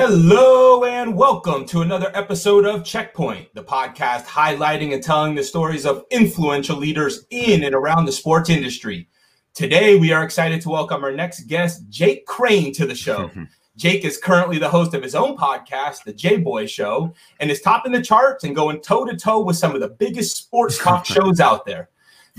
[0.00, 5.84] Hello and welcome to another episode of Checkpoint, the podcast highlighting and telling the stories
[5.84, 9.08] of influential leaders in and around the sports industry.
[9.54, 13.28] Today, we are excited to welcome our next guest, Jake Crane, to the show.
[13.76, 17.60] Jake is currently the host of his own podcast, The J Boy Show, and is
[17.60, 21.04] topping the charts and going toe to toe with some of the biggest sports talk
[21.06, 21.88] shows out there.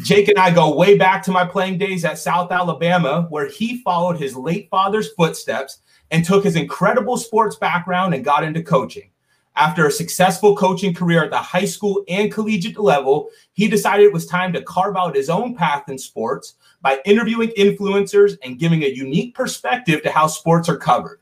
[0.03, 3.81] Jake and I go way back to my playing days at South Alabama, where he
[3.81, 5.79] followed his late father's footsteps
[6.11, 9.09] and took his incredible sports background and got into coaching.
[9.55, 14.13] After a successful coaching career at the high school and collegiate level, he decided it
[14.13, 18.83] was time to carve out his own path in sports by interviewing influencers and giving
[18.83, 21.19] a unique perspective to how sports are covered.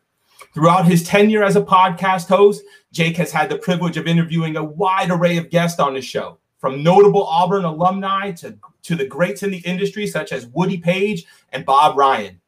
[0.54, 4.63] Throughout his tenure as a podcast host, Jake has had the privilege of interviewing a
[4.63, 9.43] wide array of guests on his show, from notable Auburn alumni to, to the greats
[9.43, 12.40] in the industry, such as Woody Paige and Bob Ryan.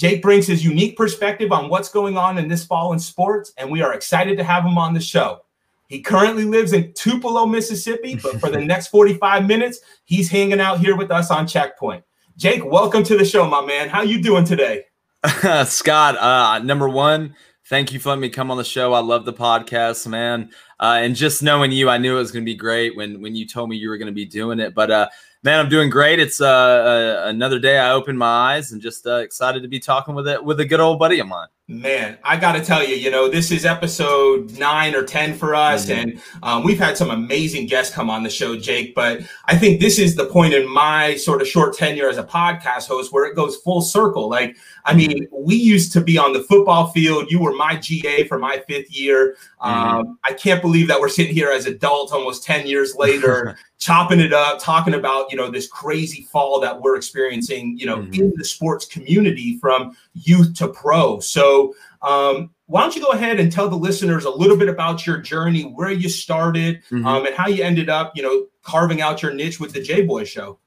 [0.00, 3.70] Jake brings his unique perspective on what's going on in this fall in sports, and
[3.70, 5.42] we are excited to have him on the show.
[5.88, 10.80] He currently lives in Tupelo, Mississippi, but for the next 45 minutes, he's hanging out
[10.80, 12.02] here with us on Checkpoint.
[12.38, 13.90] Jake, welcome to the show, my man.
[13.90, 14.84] How you doing today?
[15.66, 18.94] Scott, uh, number one, thank you for letting me come on the show.
[18.94, 20.48] I love the podcast, man.
[20.80, 23.36] Uh, and just knowing you, I knew it was going to be great when when
[23.36, 24.74] you told me you were going to be doing it.
[24.74, 25.08] But uh,
[25.42, 26.18] man, I'm doing great.
[26.18, 29.80] It's uh, uh, another day I opened my eyes and just uh, excited to be
[29.80, 31.48] talking with it with a good old buddy of mine.
[31.70, 35.54] Man, I got to tell you, you know, this is episode nine or 10 for
[35.54, 35.86] us.
[35.86, 36.00] Mm-hmm.
[36.00, 38.92] And um, we've had some amazing guests come on the show, Jake.
[38.92, 42.24] But I think this is the point in my sort of short tenure as a
[42.24, 44.28] podcast host where it goes full circle.
[44.28, 47.30] Like, I mean, we used to be on the football field.
[47.30, 49.36] You were my GA for my fifth year.
[49.62, 49.70] Mm-hmm.
[49.70, 54.20] Um, I can't believe that we're sitting here as adults almost 10 years later, chopping
[54.20, 58.14] it up, talking about, you know, this crazy fall that we're experiencing, you know, mm-hmm.
[58.14, 61.18] in the sports community from youth to pro.
[61.18, 65.06] So, um, why don't you go ahead and tell the listeners a little bit about
[65.06, 67.04] your journey, where you started, mm-hmm.
[67.04, 70.02] um, and how you ended up, you know, carving out your niche with the J
[70.02, 70.58] Boy Show?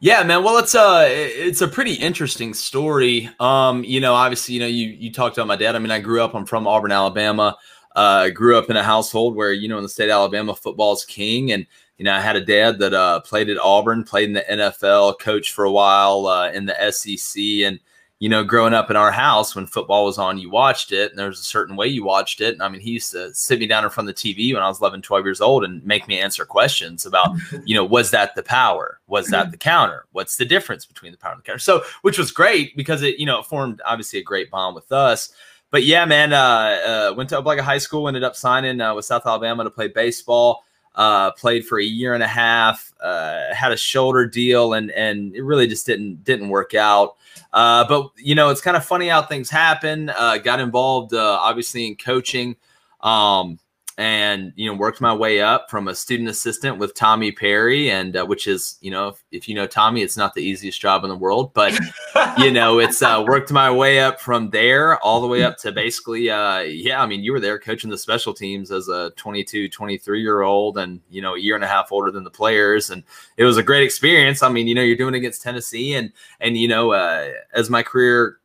[0.00, 0.42] Yeah, man.
[0.42, 3.30] Well, it's a it's a pretty interesting story.
[3.38, 5.76] Um, you know, obviously, you know, you you talked about my dad.
[5.76, 6.34] I mean, I grew up.
[6.34, 7.56] I'm from Auburn, Alabama.
[7.94, 10.54] Uh, I grew up in a household where you know, in the state of Alabama,
[10.54, 11.66] football is king, and
[12.00, 15.18] you know, I had a dad that uh, played at Auburn, played in the NFL,
[15.18, 17.78] coached for a while uh, in the SEC, and
[18.20, 21.18] you know, growing up in our house when football was on, you watched it and
[21.18, 22.54] there was a certain way you watched it.
[22.54, 24.62] And I mean, he used to sit me down in front of the TV when
[24.62, 27.34] I was 11, 12 years old and make me answer questions about,
[27.66, 29.00] you know, was that the power?
[29.06, 30.06] Was that the counter?
[30.12, 31.58] What's the difference between the power and the counter?
[31.58, 34.90] So, which was great because it, you know, it formed obviously a great bond with
[34.90, 35.32] us.
[35.70, 39.06] But yeah, man, uh, uh, went to Opelika High School, ended up signing uh, with
[39.06, 40.64] South Alabama to play baseball.
[40.94, 45.34] Uh, played for a year and a half, uh, had a shoulder deal, and and
[45.34, 47.16] it really just didn't didn't work out.
[47.52, 50.10] Uh, but you know, it's kind of funny how things happen.
[50.10, 52.56] Uh, got involved, uh, obviously, in coaching.
[53.02, 53.58] Um,
[54.00, 58.16] and you know worked my way up from a student assistant with Tommy Perry, and
[58.16, 61.04] uh, which is you know if, if, you know Tommy, it's not the easiest job
[61.04, 61.78] in the world, but
[62.38, 65.70] you know it's uh, worked my way up from there all the way up to
[65.70, 69.68] basically uh, yeah, I mean you were there coaching the special teams as a 22,
[69.68, 72.88] 23 year old, and you know a year and a half older than the players,
[72.88, 73.02] and
[73.36, 74.42] it was a great experience.
[74.42, 76.10] I mean you know you're doing against Tennessee, and
[76.40, 78.39] and you know uh, as my career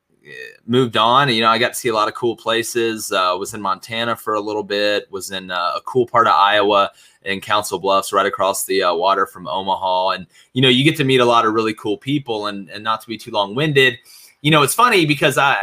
[0.66, 1.30] moved on.
[1.30, 3.12] You know, I got to see a lot of cool places.
[3.12, 5.10] Uh, was in Montana for a little bit.
[5.12, 6.92] Was in uh, a cool part of Iowa
[7.24, 10.10] in Council Bluffs, right across the uh, water from Omaha.
[10.10, 12.48] And you know, you get to meet a lot of really cool people.
[12.48, 13.98] And and not to be too long winded,
[14.42, 15.58] you know, it's funny because I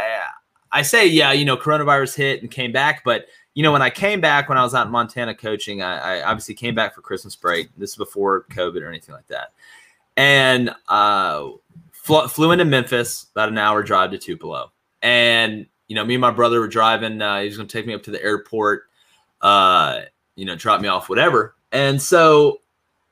[0.70, 3.90] I say yeah, you know, coronavirus hit and came back, but you know, when I
[3.90, 7.02] came back when I was out in Montana coaching, I, I obviously came back for
[7.02, 7.68] Christmas break.
[7.76, 9.52] This is before COVID or anything like that,
[10.16, 11.50] and uh
[12.02, 14.72] flew, flew into Memphis, about an hour drive to Tupelo.
[15.00, 17.22] And, you know, me and my brother were driving.
[17.22, 18.84] Uh, he was going to take me up to the airport,
[19.40, 20.00] uh,
[20.36, 21.54] you know, drop me off, whatever.
[21.70, 22.58] And so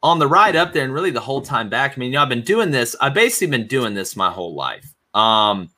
[0.03, 2.23] on the ride up there and really the whole time back, I mean, you know,
[2.23, 2.97] I've been doing this.
[3.01, 4.93] I've basically been doing this my whole life.
[5.15, 5.71] Um,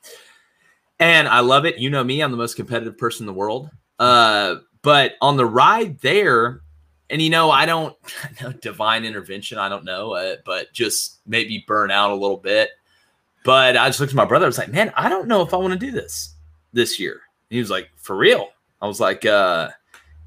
[0.98, 1.78] and I love it.
[1.78, 3.70] You know me, I'm the most competitive person in the world.
[3.98, 6.60] Uh, but on the ride there,
[7.10, 7.94] and you know, I don't
[8.42, 9.58] know divine intervention.
[9.58, 12.70] I don't know, uh, but just maybe burn out a little bit.
[13.44, 14.46] But I just looked at my brother.
[14.46, 16.34] I was like, man, I don't know if I want to do this
[16.72, 17.12] this year.
[17.12, 18.48] And he was like, for real?
[18.80, 19.70] I was like, uh,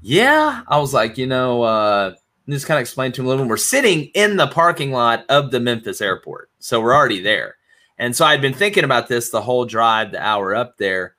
[0.02, 0.62] yeah.
[0.68, 2.14] I was like, you know, uh,
[2.48, 3.50] just kind of explained to him a little bit.
[3.50, 6.50] We're sitting in the parking lot of the Memphis airport.
[6.58, 7.56] So we're already there.
[7.98, 11.16] And so I'd been thinking about this the whole drive, the hour up there.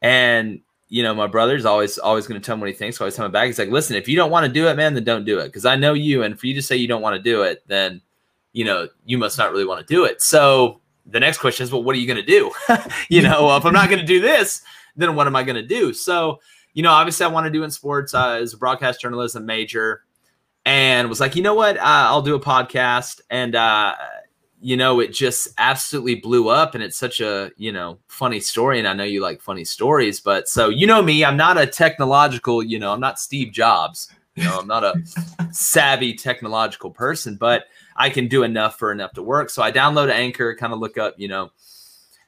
[0.00, 2.96] And, you know, my brother's always always going to tell me what he thinks.
[2.96, 3.46] So I always tell him back.
[3.46, 5.46] He's like, listen, if you don't want to do it, man, then don't do it.
[5.46, 6.22] Because I know you.
[6.22, 8.00] And for you to say you don't want to do it, then,
[8.52, 10.22] you know, you must not really want to do it.
[10.22, 12.50] So the next question is, well, what are you going to do?
[13.08, 14.62] you know, if I'm not going to do this,
[14.96, 15.92] then what am I going to do?
[15.92, 16.40] So,
[16.74, 20.02] you know, obviously I want to do in sports uh, as a broadcast journalism major
[20.64, 21.76] and was like, you know what?
[21.78, 23.20] Uh, I'll do a podcast.
[23.30, 23.94] And, uh,
[24.60, 26.74] you know, it just absolutely blew up.
[26.74, 28.78] And it's such a, you know, funny story.
[28.78, 30.18] And I know you like funny stories.
[30.18, 34.10] But so, you know, me, I'm not a technological, you know, I'm not Steve Jobs.
[34.36, 34.94] You know, I'm not a
[35.50, 37.64] savvy technological person, but
[37.96, 39.50] I can do enough for enough to work.
[39.50, 41.50] So I download Anchor, kind of look up, you know,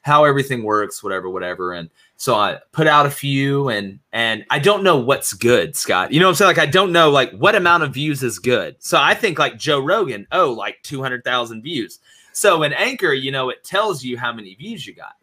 [0.01, 1.73] how everything works, whatever, whatever.
[1.73, 6.11] And so I put out a few and and I don't know what's good, Scott.
[6.11, 6.49] You know what I'm saying?
[6.49, 8.75] Like I don't know like what amount of views is good.
[8.79, 11.99] So I think like Joe Rogan, oh, like 200,000 views.
[12.31, 15.15] So in Anchor, you know, it tells you how many views you got.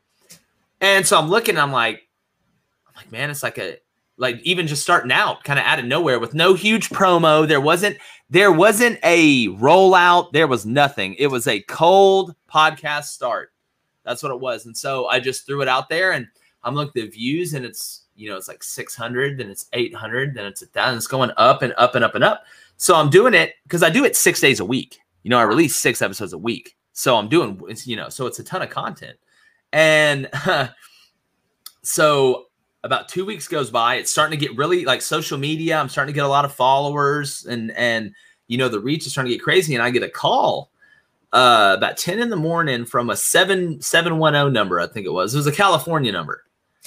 [0.80, 2.08] And so I'm looking, I'm like,
[2.86, 3.78] I'm like, man, it's like a
[4.18, 7.46] like even just starting out kind of out of nowhere with no huge promo.
[7.46, 7.98] There wasn't
[8.30, 11.14] there wasn't a rollout, there was nothing.
[11.14, 13.52] It was a cold podcast start.
[14.04, 14.66] That's what it was.
[14.66, 16.26] And so I just threw it out there and
[16.62, 20.34] I'm looking at the views and it's, you know, it's like 600, then it's 800,
[20.34, 20.98] then it's a thousand.
[20.98, 22.44] It's going up and up and up and up.
[22.76, 24.98] So I'm doing it because I do it six days a week.
[25.22, 26.76] You know, I release six episodes a week.
[26.92, 29.18] So I'm doing, you know, so it's a ton of content.
[29.72, 30.28] And
[31.82, 32.45] so
[32.86, 33.96] about two weeks goes by.
[33.96, 35.76] It's starting to get really like social media.
[35.76, 38.14] I'm starting to get a lot of followers and, and,
[38.46, 39.74] you know, the reach is starting to get crazy.
[39.74, 40.70] And I get a call
[41.32, 45.34] uh, about 10 in the morning from a 7 710 number, I think it was.
[45.34, 46.44] It was a California number.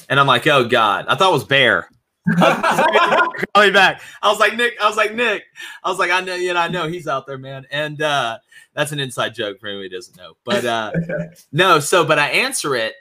[0.09, 1.89] And I'm like, oh God, I thought it was Bear.
[2.37, 4.01] Calling back.
[4.21, 5.43] I was like, Nick, I was like, Nick.
[5.83, 7.65] I was like, I know, you know, I know he's out there, man.
[7.71, 8.37] And uh
[8.73, 10.33] that's an inside joke for anyone who doesn't know.
[10.43, 10.91] But uh
[11.51, 12.95] no, so but I answer it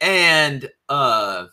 [0.00, 1.46] and uh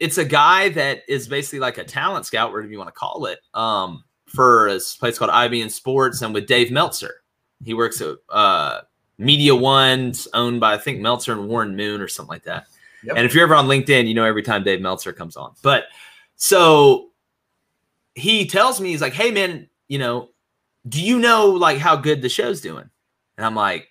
[0.00, 3.26] it's a guy that is basically like a talent scout, whatever you want to call
[3.26, 7.22] it, um, for a place called IBN Sports and with Dave Meltzer.
[7.64, 8.82] He works at uh
[9.18, 12.66] Media One's owned by I think Meltzer and Warren Moon or something like that.
[13.02, 13.16] Yep.
[13.16, 15.54] And if you're ever on LinkedIn, you know every time Dave Meltzer comes on.
[15.62, 15.84] But
[16.36, 17.10] so
[18.14, 20.30] he tells me, he's like, hey, man, you know,
[20.88, 22.88] do you know like how good the show's doing?
[23.36, 23.87] And I'm like,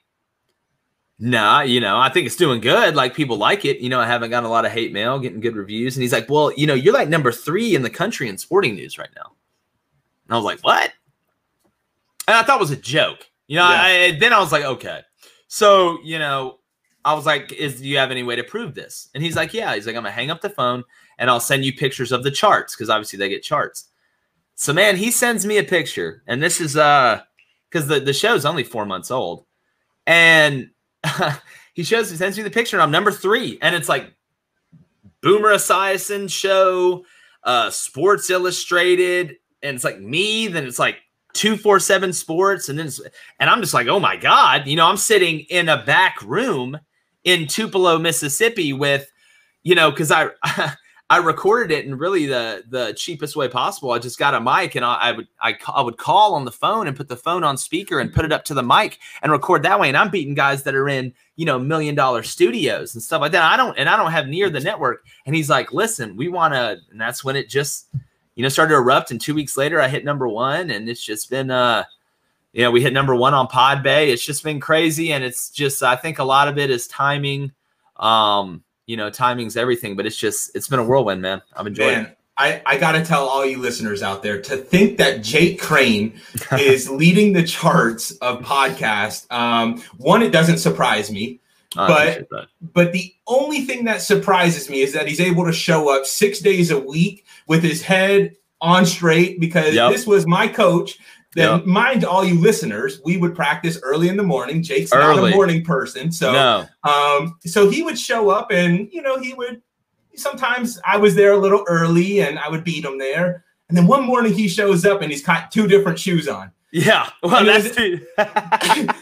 [1.20, 2.96] nah, you know, I think it's doing good.
[2.96, 3.80] Like people like it.
[3.80, 5.96] You know, I haven't gotten a lot of hate mail, getting good reviews.
[5.96, 8.76] And he's like, well, you know, you're like number three in the country in sporting
[8.76, 9.32] news right now.
[10.28, 10.92] And I was like, what?
[12.28, 13.28] And I thought it was a joke.
[13.48, 13.82] You know, yeah.
[13.82, 15.02] I, then I was like, okay.
[15.48, 16.60] So, you know,
[17.08, 19.54] I was like, "Is do you have any way to prove this?" And he's like,
[19.54, 20.84] "Yeah." He's like, "I'm gonna hang up the phone
[21.18, 23.86] and I'll send you pictures of the charts because obviously they get charts."
[24.56, 27.22] So man, he sends me a picture, and this is uh
[27.70, 29.46] because the the show's only four months old,
[30.06, 30.70] and
[31.74, 34.14] he shows he sends me the picture, and I'm number three, and it's like
[35.22, 37.06] Boomer Esiason show,
[37.44, 40.48] uh, Sports Illustrated, and it's like me.
[40.48, 40.98] Then it's like
[41.34, 42.90] 247 sports and then
[43.40, 46.80] and i'm just like oh my god you know i'm sitting in a back room
[47.28, 49.12] in Tupelo, Mississippi with,
[49.64, 50.30] you know, because I
[51.10, 53.92] I recorded it in really the the cheapest way possible.
[53.92, 56.52] I just got a mic and I, I, would I, I would call on the
[56.52, 59.32] phone and put the phone on speaker and put it up to the mic and
[59.32, 59.88] record that way.
[59.88, 63.32] And I'm beating guys that are in you know million dollar studios and stuff like
[63.32, 63.44] that.
[63.44, 65.06] I don't and I don't have near the network.
[65.26, 67.88] And he's like, listen, we want to, and that's when it just
[68.36, 69.12] you know started to erupt.
[69.12, 71.86] And two weeks later, I hit number one, and it's just been uh
[72.58, 74.08] you know, we hit number one on Podbay.
[74.08, 75.14] It's just been crazy.
[75.14, 77.52] And it's just, I think a lot of it is timing.
[77.98, 81.42] Um, you know, timing's everything, but it's just, it's been a whirlwind, man.
[81.56, 82.18] I'm enjoying man, it.
[82.38, 86.20] I, I got to tell all you listeners out there to think that Jake Crane
[86.54, 89.32] is leading the charts of podcast.
[89.32, 91.40] Um, one, it doesn't surprise me.
[91.76, 92.30] but
[92.74, 96.40] but the only thing that surprises me is that he's able to show up six
[96.40, 99.92] days a week with his head on straight because yep.
[99.92, 100.98] this was my coach
[101.38, 101.66] then yep.
[101.68, 104.64] mind all you listeners, we would practice early in the morning.
[104.64, 105.22] Jake's early.
[105.22, 106.66] not a morning person, so no.
[106.90, 109.62] um, so he would show up, and you know he would.
[110.16, 113.46] Sometimes I was there a little early, and I would beat him there.
[113.70, 116.52] And then one morning he shows up, and he's got two different shoes on.
[116.72, 117.78] Yeah, well, that's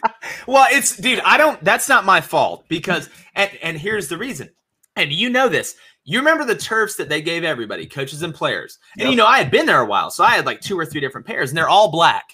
[0.45, 1.21] well, it's dude.
[1.21, 1.63] I don't.
[1.63, 4.49] That's not my fault because, and and here's the reason.
[4.97, 5.75] And you know this.
[6.05, 8.77] You remember the turfs that they gave everybody, coaches and players.
[8.93, 9.09] And yep.
[9.09, 11.01] you know, I had been there a while, so I had like two or three
[11.01, 12.25] different pairs, and they're all black.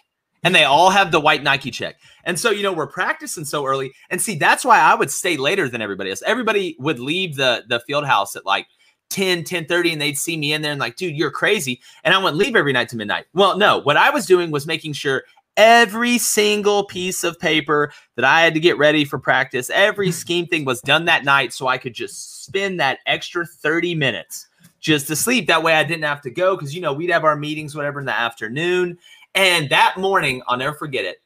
[0.43, 1.97] And they all have the white Nike check.
[2.23, 3.93] And so, you know, we're practicing so early.
[4.09, 6.23] And see, that's why I would stay later than everybody else.
[6.25, 8.65] Everybody would leave the the field house at like
[9.11, 11.79] 10, 10 30, and they'd see me in there and like, dude, you're crazy.
[12.03, 13.25] And I wouldn't leave every night to midnight.
[13.33, 15.23] Well, no, what I was doing was making sure
[15.57, 20.47] every single piece of paper that I had to get ready for practice, every scheme
[20.47, 24.47] thing was done that night so I could just spend that extra 30 minutes
[24.79, 25.47] just to sleep.
[25.47, 27.99] That way I didn't have to go because, you know, we'd have our meetings, whatever,
[27.99, 28.97] in the afternoon.
[29.35, 31.21] And that morning, I'll never forget it.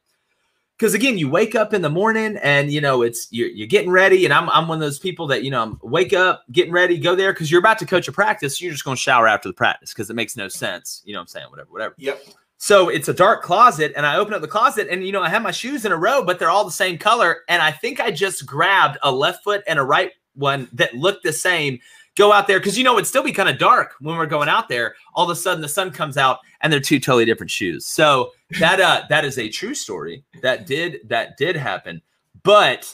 [0.77, 3.91] because again, you wake up in the morning and you know it's you're, you're getting
[3.91, 6.73] ready, and I'm I'm one of those people that you know I'm wake up, getting
[6.73, 8.57] ready, go there because you're about to coach a practice.
[8.59, 11.01] So you're just going to shower after the practice because it makes no sense.
[11.05, 11.47] You know what I'm saying?
[11.49, 11.95] Whatever, whatever.
[11.97, 12.21] Yep.
[12.57, 15.29] So it's a dark closet, and I open up the closet, and you know I
[15.29, 17.99] have my shoes in a row, but they're all the same color, and I think
[17.99, 21.79] I just grabbed a left foot and a right one that looked the same
[22.15, 24.49] go out there because you know it'd still be kind of dark when we're going
[24.49, 24.95] out there.
[25.13, 27.85] All of a sudden, the sun comes out, and they're two totally different shoes.
[27.85, 30.23] So that uh, that is a true story.
[30.41, 32.01] That did that did happen,
[32.43, 32.93] but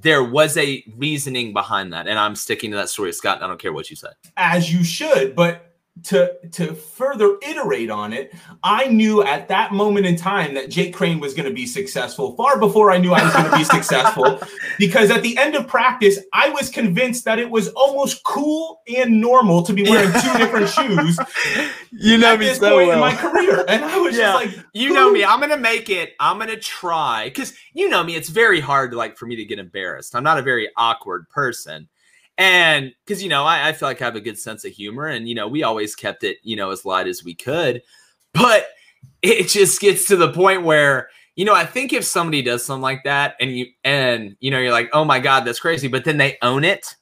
[0.00, 3.42] there was a reasoning behind that, and I'm sticking to that story, Scott.
[3.42, 4.12] I don't care what you said.
[4.36, 5.67] As you should, but
[6.04, 10.94] to to further iterate on it, I knew at that moment in time that Jake
[10.94, 13.64] Crane was going to be successful far before I knew I was going to be
[13.64, 14.40] successful.
[14.78, 19.20] Because at the end of practice, I was convinced that it was almost cool and
[19.20, 21.18] normal to be wearing two different shoes.
[21.90, 22.94] You know at me this so point well.
[22.94, 24.40] in my career, and I was Yeah.
[24.40, 25.24] just like, you know me.
[25.24, 26.12] I'm gonna make it.
[26.20, 28.14] I'm gonna try because you know me.
[28.14, 30.14] It's very hard, like for me to get embarrassed.
[30.14, 31.88] I'm not a very awkward person,
[32.38, 35.06] and because you know I, I feel like I have a good sense of humor,
[35.06, 37.82] and you know we always kept it you know as light as we could,
[38.32, 38.66] but
[39.22, 42.82] it just gets to the point where you know I think if somebody does something
[42.82, 46.04] like that, and you and you know you're like, oh my god, that's crazy, but
[46.04, 46.94] then they own it.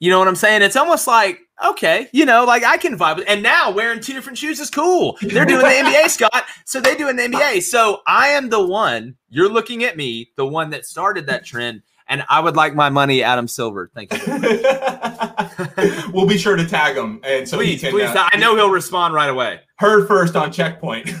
[0.00, 0.60] You know what I'm saying?
[0.60, 4.12] It's almost like, okay, you know, like I can vibe with And now wearing two
[4.12, 5.16] different shoes is cool.
[5.22, 6.44] They're doing the NBA, Scott.
[6.66, 7.62] So they doing the NBA.
[7.62, 11.82] So I am the one, you're looking at me, the one that started that trend.
[12.06, 13.90] And I would like my money, Adam Silver.
[13.94, 14.20] Thank you.
[16.12, 17.92] we'll be sure to tag him, and so Please, he can.
[17.92, 18.10] please.
[18.14, 19.60] uh, I know he'll respond right away.
[19.76, 21.08] heard first on checkpoint.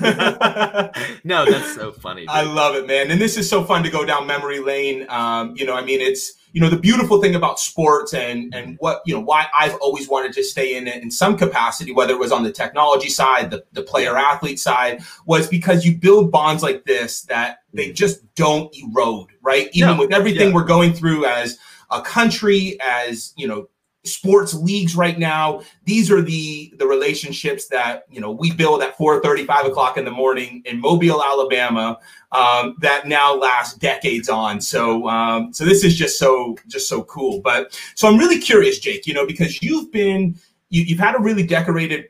[1.26, 2.26] No, that's so funny.
[2.28, 3.10] I love it, man.
[3.10, 5.06] And this is so fun to go down memory lane.
[5.08, 8.76] Um, you know, I mean, it's you know the beautiful thing about sports and and
[8.78, 12.14] what you know why I've always wanted to stay in it in some capacity, whether
[12.14, 16.30] it was on the technology side, the the player athlete side, was because you build
[16.30, 19.68] bonds like this that they just don't erode, right?
[19.72, 19.98] Even Mm-hmm.
[19.98, 20.54] With everything yeah.
[20.54, 21.58] we're going through as
[21.90, 23.68] a country, as you know
[24.04, 25.62] sports leagues right now.
[25.84, 30.04] These are the the relationships that you know we build at 4 5 o'clock in
[30.04, 31.98] the morning in mobile alabama
[32.32, 34.60] um, that now last decades on.
[34.60, 37.40] So um, so this is just so just so cool.
[37.42, 40.36] But so i'm really curious jake you know because you've been
[40.70, 42.08] you, you've had a really decorated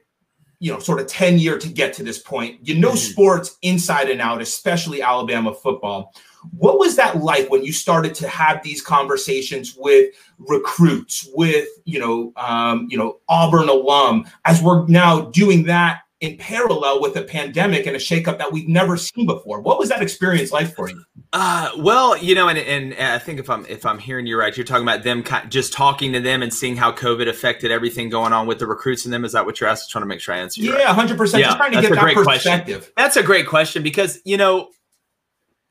[0.61, 2.59] you know sort of 10 year to get to this point.
[2.67, 2.97] You know Mhm.
[3.13, 6.13] sports inside and out especially alabama football
[6.57, 11.99] what was that like when you started to have these conversations with recruits with you
[11.99, 17.23] know um, you know auburn alum as we're now doing that in parallel with a
[17.23, 20.89] pandemic and a shakeup that we've never seen before what was that experience like for
[20.89, 21.03] you
[21.37, 24.57] Uh, well, you know, and, and I think if I'm if I'm hearing you right,
[24.57, 28.09] you're talking about them ki- just talking to them and seeing how COVID affected everything
[28.09, 29.25] going on with the recruits and them.
[29.25, 29.91] Is that what you're asking?
[29.91, 30.79] Trying to make sure I answer you.
[30.79, 32.83] yeah 100% Yeah, just trying to that's get a that great question.
[32.97, 34.69] That's a great question because you know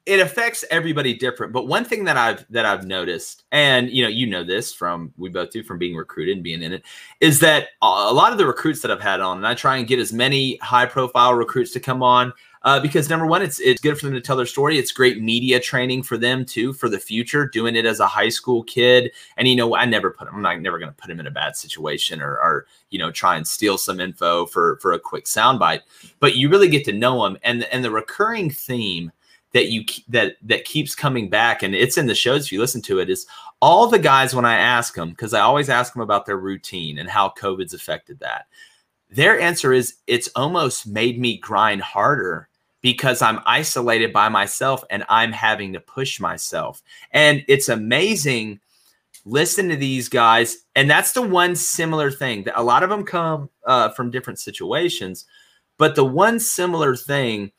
[0.06, 1.54] it affects everybody different.
[1.54, 5.14] But one thing that I've that I've noticed, and you know, you know this from
[5.18, 6.84] we both do from being recruited and being in it,
[7.22, 9.88] is that a lot of the recruits that I've had on, and I try and
[9.88, 12.34] get as many high profile recruits to come on.
[12.64, 14.78] Uh, because number one, it's it's good for them to tell their story.
[14.78, 17.46] It's great media training for them too for the future.
[17.48, 20.60] Doing it as a high school kid, and you know, I never put I'm not
[20.62, 23.46] never going to put him in a bad situation or, or you know try and
[23.46, 25.82] steal some info for for a quick soundbite.
[26.22, 29.12] But you really get to know them, and and the recurring theme
[29.54, 32.82] that you that that keeps coming back, and it's in the shows if you listen
[32.84, 33.26] to it, is
[33.62, 36.98] all the guys when I ask them because I always ask them about their routine
[36.98, 38.48] and how COVID's affected that.
[39.10, 42.50] Their answer is it's almost made me grind harder
[42.82, 46.82] because I'm isolated by myself and I'm having to push myself.
[47.12, 48.60] And it's amazing
[49.26, 53.06] listen to these guys and that's the one similar thing that a lot of them
[53.06, 55.26] come uh, from different situations
[55.78, 57.52] but the one similar thing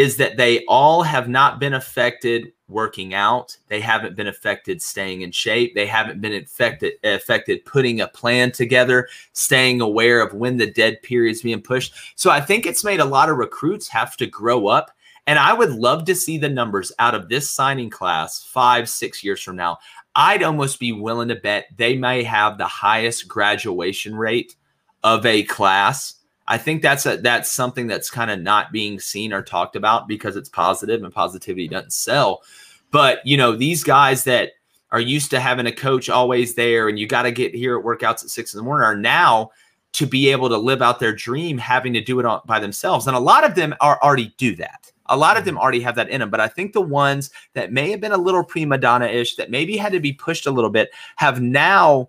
[0.00, 3.54] is that they all have not been affected working out.
[3.68, 5.74] They haven't been affected staying in shape.
[5.74, 11.02] They haven't been affected affected putting a plan together staying aware of when the dead
[11.02, 11.92] period is being pushed.
[12.14, 14.90] So i think it's made a lot of recruits have to grow up.
[15.26, 19.22] And i would love to see the numbers out of this signing class five six
[19.22, 19.76] years from now.
[20.14, 24.56] I'd almost be willing to bet they may have the highest graduation rate
[25.02, 26.14] of a class.
[26.50, 30.08] I think that's a that's something that's kind of not being seen or talked about
[30.08, 32.42] because it's positive and positivity doesn't sell.
[32.90, 34.50] But you know, these guys that
[34.90, 37.84] are used to having a coach always there and you got to get here at
[37.84, 39.52] workouts at six in the morning are now
[39.92, 43.06] to be able to live out their dream having to do it on, by themselves.
[43.06, 44.90] And a lot of them are already do that.
[45.06, 45.62] A lot of them mm-hmm.
[45.62, 46.30] already have that in them.
[46.30, 49.52] But I think the ones that may have been a little prima donna ish, that
[49.52, 52.08] maybe had to be pushed a little bit, have now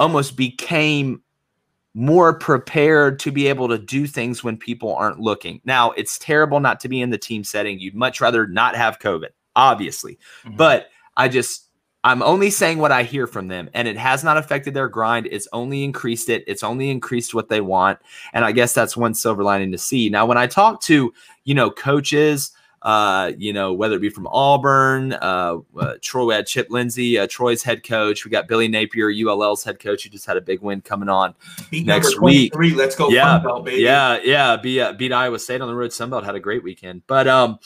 [0.00, 1.22] almost became
[1.94, 5.60] more prepared to be able to do things when people aren't looking.
[5.64, 7.80] Now, it's terrible not to be in the team setting.
[7.80, 9.30] You'd much rather not have COVID.
[9.56, 10.18] obviously.
[10.44, 10.56] Mm-hmm.
[10.56, 11.66] But I just
[12.02, 15.28] I'm only saying what I hear from them, and it has not affected their grind.
[15.30, 16.42] It's only increased it.
[16.46, 17.98] It's only increased what they want,
[18.32, 20.08] and I guess that's one silver lining to see.
[20.08, 21.12] Now, when I talk to
[21.44, 26.34] you know coaches, uh, you know whether it be from Auburn, uh, uh, Troy, we
[26.34, 28.24] had Chip Lindsey, uh, Troy's head coach.
[28.24, 31.34] We got Billy Napier, ULL's head coach, who just had a big win coming on
[31.70, 32.52] beat next week.
[32.54, 33.82] Let's go, yeah, Belt, baby.
[33.82, 35.90] Yeah, yeah, beat uh, beat Iowa State on the road.
[35.90, 37.58] Sunbelt had a great weekend, but um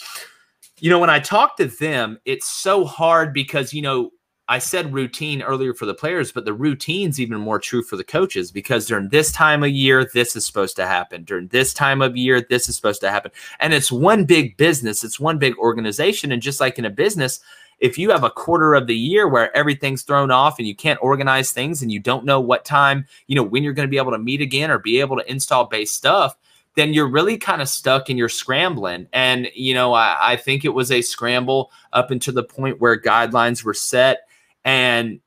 [0.80, 4.11] you know, when I talk to them, it's so hard because, you know,
[4.47, 8.05] I said routine earlier for the players, but the routine's even more true for the
[8.05, 11.25] coaches because during this time of year, this is supposed to happen.
[11.25, 13.31] During this time of year, this is supposed to happen.
[13.61, 16.31] And it's one big business, it's one big organization.
[16.31, 17.41] And just like in a business,
[17.81, 21.03] if you have a quarter of the year where everything's thrown off and you can't
[21.03, 23.99] organize things and you don't know what time, you know, when you're going to be
[23.99, 26.37] able to meet again or be able to install base stuff,
[26.75, 29.07] then you're really kind of stuck and you're scrambling.
[29.13, 33.01] And, you know, I, I think it was a scramble up until the point where
[33.01, 34.29] guidelines were set
[34.64, 35.21] and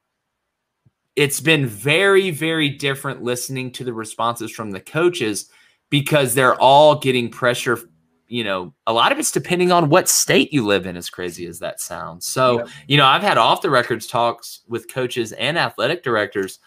[1.16, 5.50] it's been very, very different listening to the responses from the coaches
[5.90, 7.80] because they're all getting pressure.
[8.28, 11.46] You know, a lot of it's depending on what state you live in, as crazy
[11.48, 12.26] as that sounds.
[12.26, 12.72] So, yeah.
[12.88, 16.60] you know, I've had off the records talks with coaches and athletic directors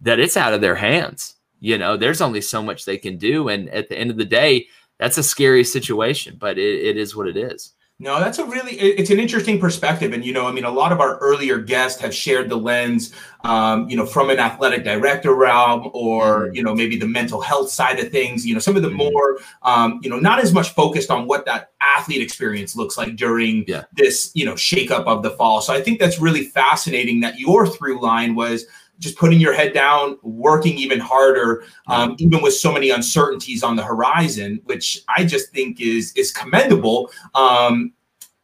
[0.00, 1.34] that it's out of their hands.
[1.58, 3.48] You know, there's only so much they can do.
[3.48, 4.66] And at the end of the day,
[4.98, 7.72] that's a scary situation, but it, it is what it is.
[8.02, 10.90] No, that's a really it's an interesting perspective, and you know, I mean, a lot
[10.90, 13.14] of our earlier guests have shared the lens,
[13.44, 16.54] um, you know, from an athletic director realm, or mm-hmm.
[16.54, 18.46] you know, maybe the mental health side of things.
[18.46, 19.12] You know, some of the mm-hmm.
[19.12, 23.16] more, um, you know, not as much focused on what that athlete experience looks like
[23.16, 23.84] during yeah.
[23.92, 25.60] this, you know, shakeup of the fall.
[25.60, 28.64] So I think that's really fascinating that your through line was
[29.00, 33.74] just putting your head down, working even harder, um, even with so many uncertainties on
[33.74, 37.10] the horizon, which I just think is is commendable.
[37.34, 37.92] Um,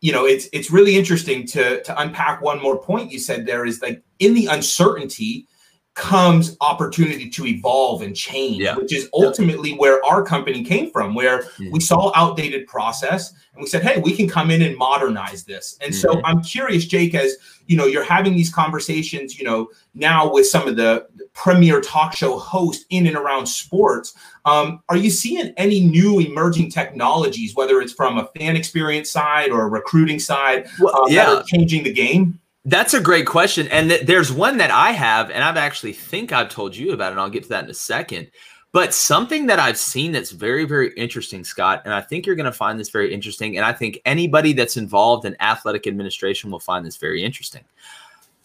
[0.01, 3.65] you know, it's it's really interesting to to unpack one more point you said there
[3.65, 5.47] is like in the uncertainty
[5.97, 8.77] comes opportunity to evolve and change, yeah.
[8.77, 9.77] which is ultimately yeah.
[9.77, 11.71] where our company came from, where mm-hmm.
[11.71, 15.79] we saw outdated process and we said, hey, we can come in and modernize this.
[15.81, 16.01] And mm-hmm.
[16.01, 20.47] so I'm curious, Jake, as you know, you're having these conversations, you know, now with
[20.47, 24.15] some of the premier talk show hosts in and around sports.
[24.45, 29.51] Um, are you seeing any new emerging technologies, whether it's from a fan experience side
[29.51, 31.25] or a recruiting side, well, uh, yeah.
[31.25, 32.39] that are changing the game?
[32.67, 33.69] That's a great question.
[33.69, 37.13] And th- there's one that I have, and I've actually think I've told you about
[37.13, 37.19] it.
[37.19, 38.29] I'll get to that in a second.
[38.73, 42.45] But something that I've seen that's very, very interesting, Scott, and I think you're going
[42.45, 43.57] to find this very interesting.
[43.57, 47.65] And I think anybody that's involved in athletic administration will find this very interesting.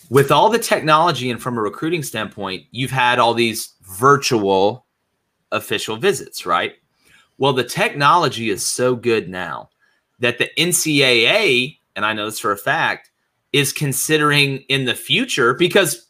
[0.09, 4.85] With all the technology and from a recruiting standpoint, you've had all these virtual
[5.51, 6.75] official visits, right?
[7.39, 9.69] Well, the technology is so good now
[10.19, 13.10] that the NCAA, and I know this for a fact,
[13.53, 16.07] is considering in the future because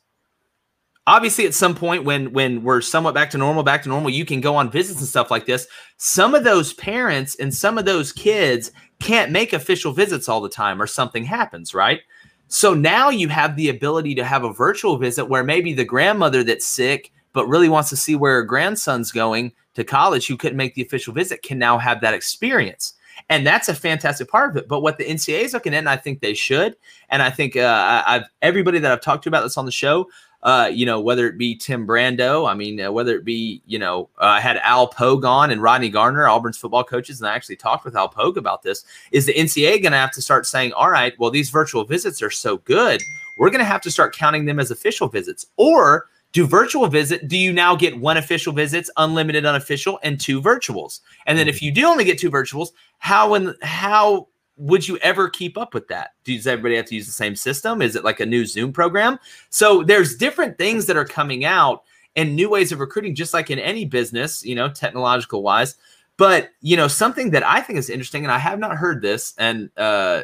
[1.08, 4.25] obviously at some point when when we're somewhat back to normal back to normal you
[4.25, 5.67] can go on visits and stuff like this.
[5.97, 10.49] Some of those parents and some of those kids can't make official visits all the
[10.49, 12.01] time or something happens right?
[12.47, 16.43] So now you have the ability to have a virtual visit where maybe the grandmother
[16.43, 20.58] that's sick but really wants to see where her grandson's going to college who couldn't
[20.58, 22.93] make the official visit can now have that experience
[23.30, 24.67] and that's a fantastic part of it.
[24.67, 26.76] But what the NCAA is looking at, and I think they should,
[27.10, 30.08] and I think uh, I've everybody that I've talked to about this on the show,
[30.43, 33.78] uh, you know, whether it be Tim Brando, I mean, uh, whether it be, you
[33.78, 37.36] know, uh, I had Al Pogue on and Rodney Garner, Auburn's football coaches, and I
[37.36, 38.84] actually talked with Al Pogue about this.
[39.12, 42.21] Is the NCAA going to have to start saying, all right, well, these virtual visits
[42.21, 43.02] are so good,
[43.38, 47.28] we're going to have to start counting them as official visits, or do virtual visit
[47.28, 51.02] do you now get one official visits unlimited unofficial and two virtuals?
[51.26, 51.65] And then if mm-hmm.
[51.65, 55.88] you do only get two virtuals how and how would you ever keep up with
[55.88, 56.12] that?
[56.24, 57.82] Does everybody have to use the same system?
[57.82, 59.17] Is it like a new zoom program?
[59.50, 61.84] So there's different things that are coming out
[62.15, 65.76] and new ways of recruiting just like in any business you know technological wise
[66.17, 69.34] but you know something that i think is interesting and i have not heard this
[69.38, 70.24] and uh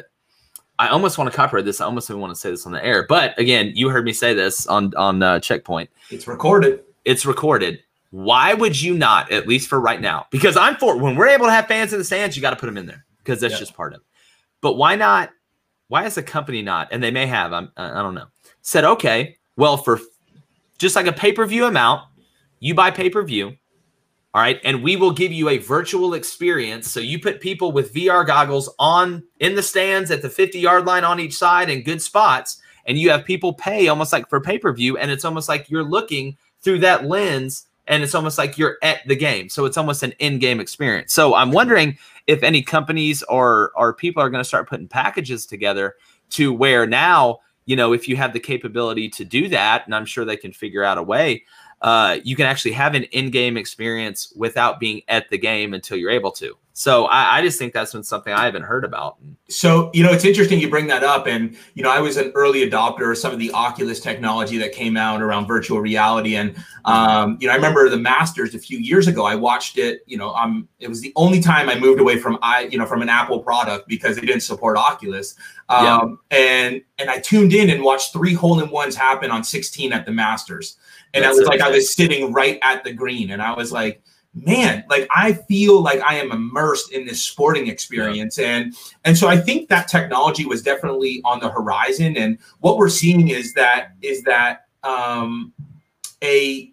[0.78, 1.80] I almost want to copyright this.
[1.80, 3.04] I almost even want to say this on the air.
[3.08, 5.90] But again, you heard me say this on on uh, checkpoint.
[6.10, 6.84] It's recorded.
[7.04, 7.80] It's recorded.
[8.10, 10.26] Why would you not, at least for right now?
[10.30, 12.56] Because I'm for when we're able to have fans in the stands, you got to
[12.56, 14.06] put them in there because that's just part of it.
[14.60, 15.30] But why not?
[15.88, 16.88] Why is the company not?
[16.90, 17.52] And they may have.
[17.52, 18.26] I'm, I don't know.
[18.62, 19.36] Said okay.
[19.56, 20.00] Well, for
[20.78, 22.02] just like a pay per view amount,
[22.60, 23.56] you buy pay per view.
[24.34, 24.60] All right.
[24.62, 26.90] And we will give you a virtual experience.
[26.90, 30.84] So you put people with VR goggles on in the stands at the 50 yard
[30.84, 32.60] line on each side in good spots.
[32.84, 34.98] And you have people pay almost like for pay per view.
[34.98, 39.00] And it's almost like you're looking through that lens and it's almost like you're at
[39.06, 39.48] the game.
[39.48, 41.14] So it's almost an in game experience.
[41.14, 45.46] So I'm wondering if any companies or, or people are going to start putting packages
[45.46, 45.96] together
[46.30, 50.04] to where now, you know, if you have the capability to do that, and I'm
[50.04, 51.44] sure they can figure out a way,
[51.80, 56.10] uh, you can actually have an in-game experience without being at the game until you're
[56.10, 56.56] able to.
[56.78, 59.16] So I, I, just think that's been something I haven't heard about.
[59.48, 62.30] So you know, it's interesting you bring that up, and you know, I was an
[62.36, 66.54] early adopter of some of the Oculus technology that came out around virtual reality, and
[66.84, 69.24] um, you know, I remember the Masters a few years ago.
[69.24, 70.02] I watched it.
[70.06, 72.86] You know, um, it was the only time I moved away from I, you know,
[72.86, 75.34] from an Apple product because they didn't support Oculus.
[75.68, 76.38] Um, yeah.
[76.38, 80.06] and and I tuned in and watched three hole in ones happen on 16 at
[80.06, 80.76] the Masters,
[81.14, 83.54] and That's I was so like, I was sitting right at the green, and I
[83.54, 84.02] was like
[84.44, 88.38] man like i feel like i am immersed in this sporting experience.
[88.38, 88.56] Yeah.
[88.56, 92.16] and and so i think that technology was definitely on the horizon.
[92.16, 95.52] And what we're seeing is that is that um
[96.22, 96.72] a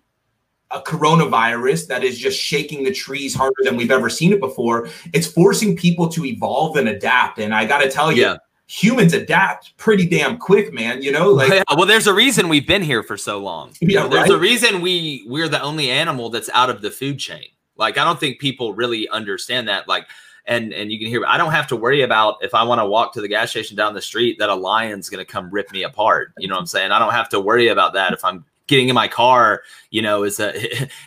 [0.71, 4.89] a coronavirus that is just shaking the trees harder than we've ever seen it before
[5.13, 7.39] it's forcing people to evolve and adapt.
[7.39, 11.01] And i got to tell you yeah humans adapt pretty damn quick, man.
[11.01, 13.71] You know, like yeah, well, there's a reason we've been here for so long.
[13.82, 14.38] Yeah, know, there's right?
[14.38, 17.45] a reason we we're the only animal that's out of the food chain.
[17.78, 19.88] Like I don't think people really understand that.
[19.88, 20.08] Like
[20.47, 22.86] and and you can hear I don't have to worry about if I want to
[22.86, 25.71] walk to the gas station down the street that a lion's going to come rip
[25.71, 26.34] me apart.
[26.38, 26.91] You know what I'm saying?
[26.91, 30.23] I don't have to worry about that if I'm getting in my car, you know,
[30.23, 30.54] is a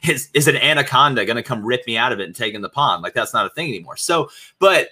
[0.08, 2.62] is is an anaconda going to come rip me out of it and take in
[2.62, 3.02] the pond?
[3.02, 3.96] Like that's not a thing anymore.
[3.96, 4.88] So, but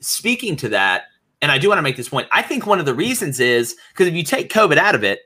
[0.00, 1.04] speaking to that,
[1.42, 2.28] and I do want to make this point.
[2.32, 5.20] I think one of the reasons is because if you take COVID out of it,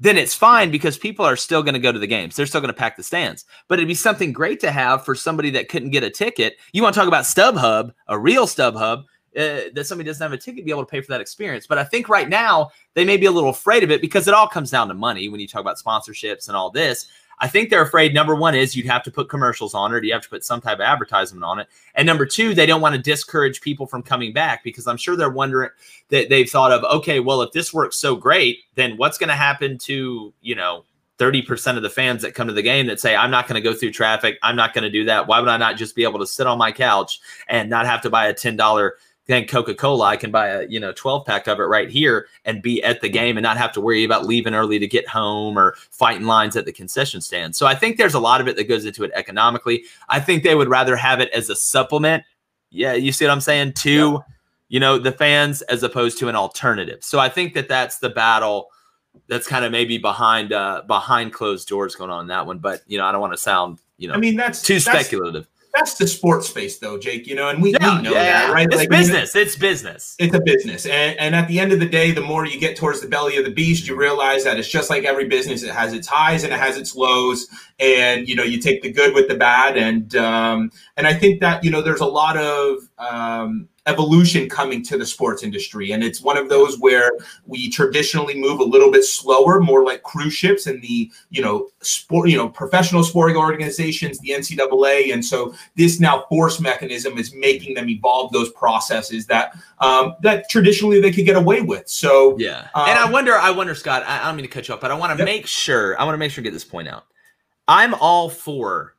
[0.00, 2.34] then it's fine because people are still going to go to the games.
[2.34, 3.44] They're still going to pack the stands.
[3.68, 6.56] But it'd be something great to have for somebody that couldn't get a ticket.
[6.72, 9.04] You want to talk about StubHub, a real StubHub,
[9.36, 11.66] uh, that somebody doesn't have a ticket be able to pay for that experience.
[11.66, 14.34] But I think right now they may be a little afraid of it because it
[14.34, 17.06] all comes down to money when you talk about sponsorships and all this.
[17.38, 18.14] I think they're afraid.
[18.14, 20.60] Number one is you'd have to put commercials on it, you have to put some
[20.60, 24.02] type of advertisement on it, and number two, they don't want to discourage people from
[24.02, 25.70] coming back because I'm sure they're wondering
[26.08, 29.34] that they've thought of, okay, well, if this works so great, then what's going to
[29.34, 30.84] happen to you know
[31.18, 33.68] 30% of the fans that come to the game that say, I'm not going to
[33.68, 34.36] go through traffic.
[34.42, 35.26] I'm not going to do that.
[35.28, 38.00] Why would I not just be able to sit on my couch and not have
[38.02, 38.90] to buy a $10
[39.26, 42.62] then Coca-Cola, I can buy a you know 12 pack of it right here and
[42.62, 45.58] be at the game and not have to worry about leaving early to get home
[45.58, 47.56] or fighting lines at the concession stand.
[47.56, 49.84] So I think there's a lot of it that goes into it economically.
[50.08, 52.24] I think they would rather have it as a supplement.
[52.70, 53.74] Yeah, you see what I'm saying?
[53.74, 54.18] To yeah.
[54.68, 57.02] you know the fans as opposed to an alternative.
[57.02, 58.68] So I think that that's the battle
[59.28, 62.58] that's kind of maybe behind uh behind closed doors going on in that one.
[62.58, 64.84] But you know I don't want to sound you know I mean that's too that's,
[64.84, 68.46] speculative that's the sports space though, Jake, you know, and we, yeah, we know yeah.
[68.46, 68.66] that, right?
[68.66, 69.34] It's like, business.
[69.34, 70.14] it's business.
[70.18, 70.86] It's a business.
[70.86, 73.36] And, and at the end of the day, the more you get towards the belly
[73.36, 75.62] of the beast, you realize that it's just like every business.
[75.62, 77.48] It has its highs and it has its lows.
[77.80, 79.76] And, you know, you take the good with the bad.
[79.76, 84.82] And, um, and I think that, you know, there's a lot of, um, evolution coming
[84.82, 85.92] to the sports industry.
[85.92, 87.10] And it's one of those where
[87.44, 91.68] we traditionally move a little bit slower, more like cruise ships and the, you know,
[91.82, 95.12] sport, you know, professional sporting organizations, the NCAA.
[95.12, 100.48] And so this now force mechanism is making them evolve those processes that um, that
[100.48, 101.88] traditionally they could get away with.
[101.88, 102.68] So yeah.
[102.74, 104.80] Um, and I wonder, I wonder, Scott, I, I don't mean to cut you off,
[104.80, 106.88] but I want to make sure, I want to make sure to get this point
[106.88, 107.06] out.
[107.66, 108.94] I'm all for,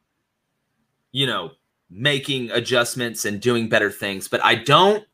[1.12, 1.52] you know,
[1.90, 5.06] making adjustments and doing better things, but I don't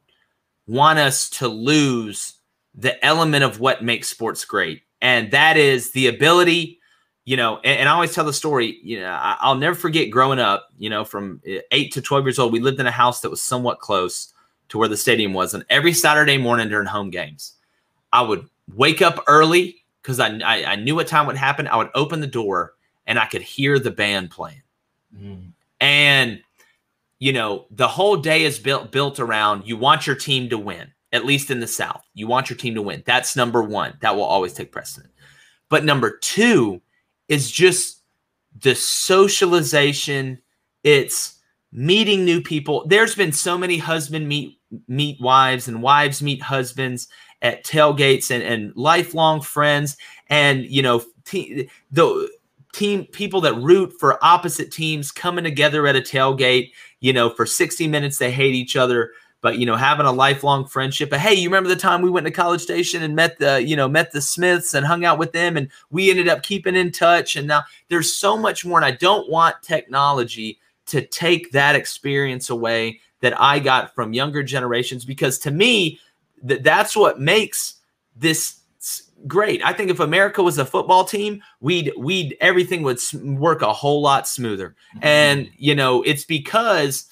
[0.68, 2.36] want us to lose
[2.74, 4.84] the element of what makes sports great.
[5.02, 6.80] And that is the ability,
[7.26, 10.12] you know, and, and I always tell the story, you know, I, will never forget
[10.12, 13.22] growing up, you know, from eight to 12 years old, we lived in a house
[13.22, 14.34] that was somewhat close
[14.70, 15.54] to where the stadium was.
[15.54, 17.54] And every Saturday morning during home games,
[18.14, 21.68] I would wake up early because I, I, I, knew what time would happen.
[21.68, 22.74] I would open the door
[23.06, 24.62] and I could hear the band playing.
[25.16, 25.52] Mm.
[25.80, 26.42] And
[27.22, 30.92] you know, the whole day is built built around you want your team to win,
[31.12, 32.04] at least in the South.
[32.16, 33.04] You want your team to win.
[33.06, 33.94] That's number one.
[34.02, 35.14] That will always take precedent.
[35.70, 36.82] But number two
[37.30, 38.02] is just
[38.60, 40.42] the socialization.
[40.84, 41.40] It's
[41.72, 42.88] meeting new people.
[42.88, 47.08] There's been so many husband meet meet wives and wives meet husbands
[47.44, 49.96] at tailgates and, and lifelong friends.
[50.32, 52.32] And you know, te- the
[52.74, 57.46] team people that root for opposite teams coming together at a tailgate you know, for
[57.46, 59.12] 60 minutes they hate each other,
[59.42, 61.10] but you know, having a lifelong friendship.
[61.10, 63.76] But hey, you remember the time we went to College Station and met the, you
[63.76, 66.92] know, met the Smiths and hung out with them and we ended up keeping in
[66.92, 67.36] touch.
[67.36, 68.78] And now there's so much more.
[68.78, 74.44] And I don't want technology to take that experience away that I got from younger
[74.44, 76.00] generations because to me,
[76.44, 77.76] that that's what makes
[78.16, 78.61] this
[79.28, 79.64] great.
[79.64, 84.02] I think if America was a football team, we'd we'd everything would work a whole
[84.02, 84.76] lot smoother.
[84.96, 85.00] Mm-hmm.
[85.04, 87.08] And you know, it's because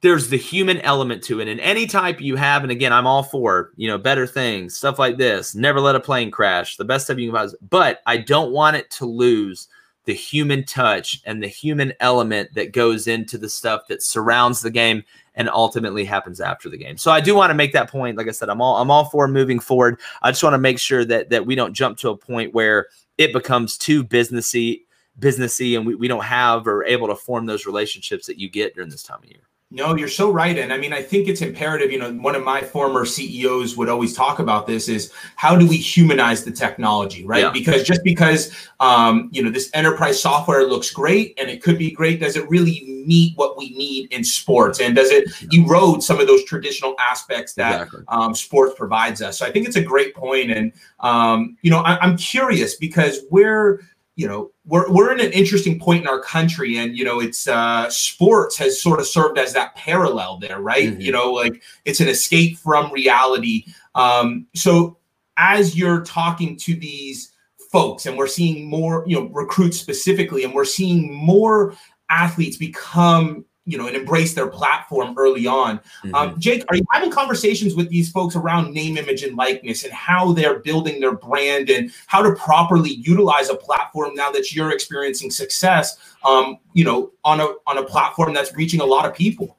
[0.00, 1.48] there's the human element to it.
[1.48, 4.98] And any type you have, and again, I'm all for, you know, better things, stuff
[4.98, 5.54] like this.
[5.54, 6.76] Never let a plane crash.
[6.76, 7.52] The best stuff you can find.
[7.68, 9.68] But I don't want it to lose
[10.08, 14.70] the human touch and the human element that goes into the stuff that surrounds the
[14.70, 16.96] game and ultimately happens after the game.
[16.96, 18.16] So I do want to make that point.
[18.16, 20.00] Like I said, I'm all I'm all for moving forward.
[20.22, 22.86] I just want to make sure that that we don't jump to a point where
[23.18, 24.84] it becomes too businessy,
[25.20, 28.74] businessy, and we, we don't have or able to form those relationships that you get
[28.74, 29.42] during this time of year.
[29.70, 30.56] No, you're so right.
[30.56, 31.92] And I mean, I think it's imperative.
[31.92, 35.66] You know, one of my former CEOs would always talk about this is how do
[35.66, 37.42] we humanize the technology, right?
[37.42, 37.50] Yeah.
[37.50, 38.50] Because just because,
[38.80, 42.48] um, you know, this enterprise software looks great and it could be great, does it
[42.48, 44.80] really meet what we need in sports?
[44.80, 48.04] And does it erode some of those traditional aspects that exactly.
[48.08, 49.38] um, sports provides us?
[49.38, 50.50] So I think it's a great point.
[50.50, 53.82] And, um, you know, I, I'm curious because we're,
[54.16, 57.48] you know we're, we're in an interesting point in our country and you know it's
[57.48, 61.00] uh sports has sort of served as that parallel there right mm-hmm.
[61.00, 64.96] you know like it's an escape from reality um so
[65.38, 67.32] as you're talking to these
[67.72, 71.74] folks and we're seeing more you know recruits specifically and we're seeing more
[72.10, 75.78] athletes become you know and embrace their platform early on.
[75.78, 76.14] Mm-hmm.
[76.14, 79.92] Um, Jake, are you having conversations with these folks around name, image, and likeness, and
[79.92, 84.72] how they're building their brand and how to properly utilize a platform now that you're
[84.72, 85.98] experiencing success?
[86.24, 89.56] Um, you know, on a on a platform that's reaching a lot of people.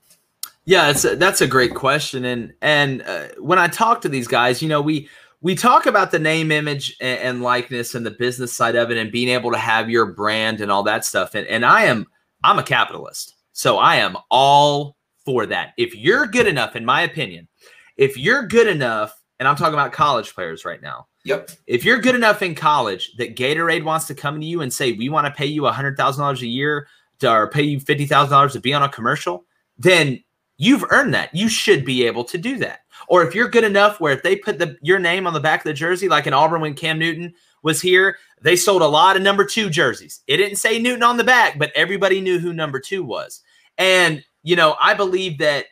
[0.65, 4.27] Yeah, it's a, that's a great question, and and uh, when I talk to these
[4.27, 5.07] guys, you know, we
[5.41, 8.97] we talk about the name, image, and, and, likeness, and the business side of it,
[8.97, 11.35] and being able to have your brand and all that stuff.
[11.35, 12.07] And and I am
[12.43, 13.35] I'm a capitalist.
[13.59, 14.95] So I am all
[15.25, 15.73] for that.
[15.75, 17.49] If you're good enough, in my opinion,
[17.97, 21.07] if you're good enough, and I'm talking about college players right now.
[21.25, 21.51] Yep.
[21.67, 24.93] If you're good enough in college that Gatorade wants to come to you and say,
[24.93, 26.87] we want to pay you $100,000 a year
[27.19, 29.43] to, or pay you $50,000 to be on a commercial,
[29.77, 30.23] then
[30.55, 31.35] you've earned that.
[31.35, 32.85] You should be able to do that.
[33.09, 35.59] Or if you're good enough where if they put the your name on the back
[35.59, 39.17] of the jersey, like in Auburn when Cam Newton was here, they sold a lot
[39.17, 40.21] of number two jerseys.
[40.27, 43.41] It didn't say Newton on the back, but everybody knew who number two was.
[43.79, 45.65] And, you know, I believe that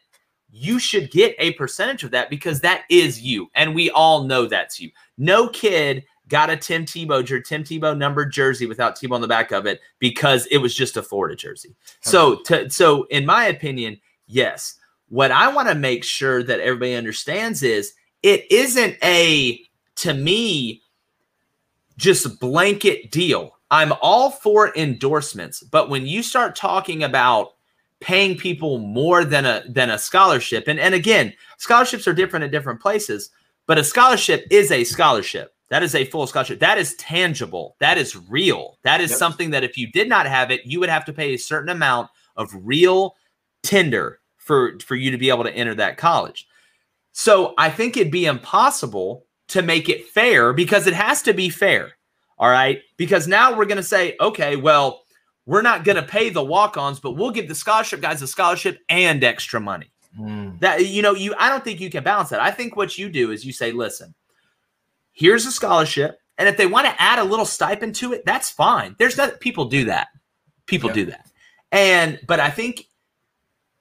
[0.50, 3.50] you should get a percentage of that because that is you.
[3.54, 4.90] And we all know that's you.
[5.18, 9.28] No kid got a Tim Tebow jersey, Tim Tebow numbered jersey without Tebow on the
[9.28, 11.76] back of it because it was just a Florida jersey.
[12.02, 14.76] So, to, so in my opinion, yes.
[15.10, 17.94] What I want to make sure that everybody understands is
[18.24, 19.62] it isn't a
[19.98, 20.82] to me
[21.98, 23.58] just blanket deal.
[23.72, 27.57] I'm all for endorsements, but when you start talking about
[28.00, 30.68] paying people more than a than a scholarship.
[30.68, 33.32] And and again, scholarships are different at different places,
[33.66, 35.54] but a scholarship is a scholarship.
[35.70, 36.60] That is a full scholarship.
[36.60, 37.76] That is tangible.
[37.80, 38.78] That is real.
[38.84, 39.20] That is yep.
[39.20, 41.70] something that if you did not have it, you would have to pay a certain
[41.70, 43.16] amount of real
[43.64, 46.48] tender for for you to be able to enter that college.
[47.12, 51.50] So I think it'd be impossible to make it fair because it has to be
[51.50, 51.94] fair.
[52.38, 52.82] All right?
[52.98, 55.02] Because now we're going to say, okay, well,
[55.48, 58.80] we're not going to pay the walk-ons, but we'll give the scholarship guys a scholarship
[58.90, 59.90] and extra money.
[60.20, 60.60] Mm.
[60.60, 62.42] That you know, you I don't think you can balance that.
[62.42, 64.14] I think what you do is you say, listen,
[65.14, 68.50] here's a scholarship, and if they want to add a little stipend to it, that's
[68.50, 68.96] fine.
[69.00, 70.10] There's that people do that.
[70.66, 70.96] People yeah.
[70.96, 71.30] do that.
[71.72, 72.90] And but I think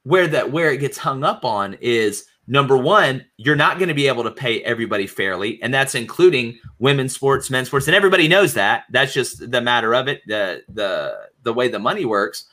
[0.05, 3.95] where that where it gets hung up on is number one, you're not going to
[3.95, 8.29] be able to pay everybody fairly, and that's including women's sports, men's sports, and everybody
[8.29, 8.85] knows that.
[8.91, 10.21] That's just the matter of it.
[10.27, 12.45] The the the way the money works.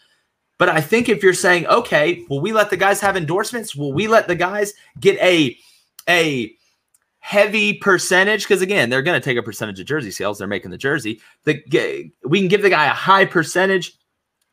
[0.58, 3.76] But I think if you're saying, okay, will we let the guys have endorsements?
[3.76, 5.58] Will we let the guys get a
[6.08, 6.56] a
[7.20, 8.44] heavy percentage?
[8.44, 10.38] Because again, they're going to take a percentage of jersey sales.
[10.38, 11.20] They're making the jersey.
[11.44, 13.98] The we can give the guy a high percentage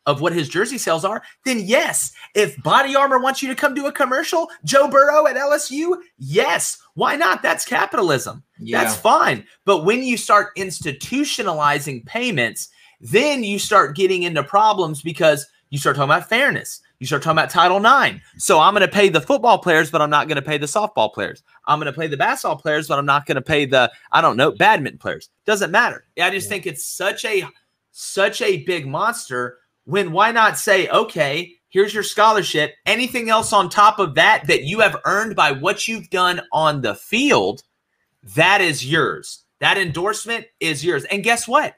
[0.07, 2.13] of what his jersey sales are, then yes.
[2.35, 6.79] If Body Armor wants you to come do a commercial, Joe Burrow at LSU, yes.
[6.95, 7.43] Why not?
[7.43, 8.43] That's capitalism.
[8.59, 8.83] Yeah.
[8.83, 9.45] That's fine.
[9.65, 15.97] But when you start institutionalizing payments, then you start getting into problems because you start
[15.97, 16.83] talking about fairness.
[16.99, 18.21] You start talking about Title IX.
[18.37, 20.67] So I'm going to pay the football players, but I'm not going to pay the
[20.67, 21.43] softball players.
[21.67, 24.21] I'm going to pay the basketball players, but I'm not going to pay the I
[24.21, 25.31] don't know badminton players.
[25.47, 26.05] Doesn't matter.
[26.21, 26.51] I just yeah.
[26.51, 27.45] think it's such a
[27.93, 29.59] such a big monster.
[29.85, 31.55] When why not say okay?
[31.71, 32.75] Here's your scholarship.
[32.85, 36.83] Anything else on top of that that you have earned by what you've done on
[36.83, 37.63] the field,
[38.35, 39.45] that is yours.
[39.61, 41.05] That endorsement is yours.
[41.05, 41.75] And guess what?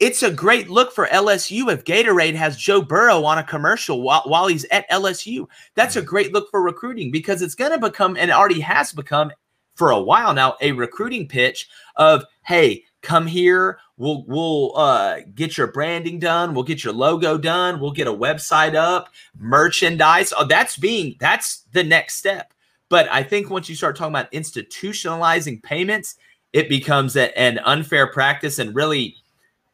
[0.00, 4.22] It's a great look for LSU if Gatorade has Joe Burrow on a commercial while,
[4.26, 5.46] while he's at LSU.
[5.74, 6.08] That's a mm-hmm.
[6.08, 9.32] great look for recruiting because it's going to become, and already has become
[9.74, 13.78] for a while now, a recruiting pitch of, hey, come here.
[13.96, 16.54] We'll we'll uh, get your branding done.
[16.54, 17.80] We'll get your logo done.
[17.80, 20.32] We'll get a website up, merchandise.
[20.36, 22.52] Oh, that's being that's the next step.
[22.88, 26.16] But I think once you start talking about institutionalizing payments,
[26.52, 29.16] it becomes a, an unfair practice and really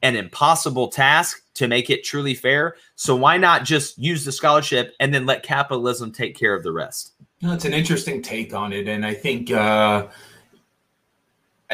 [0.05, 2.77] an impossible task to make it truly fair.
[2.95, 6.73] So why not just use the scholarship and then let capitalism take care of the
[6.73, 7.15] rest?
[7.41, 9.51] That's an interesting take on it, and I think.
[9.51, 10.07] Uh,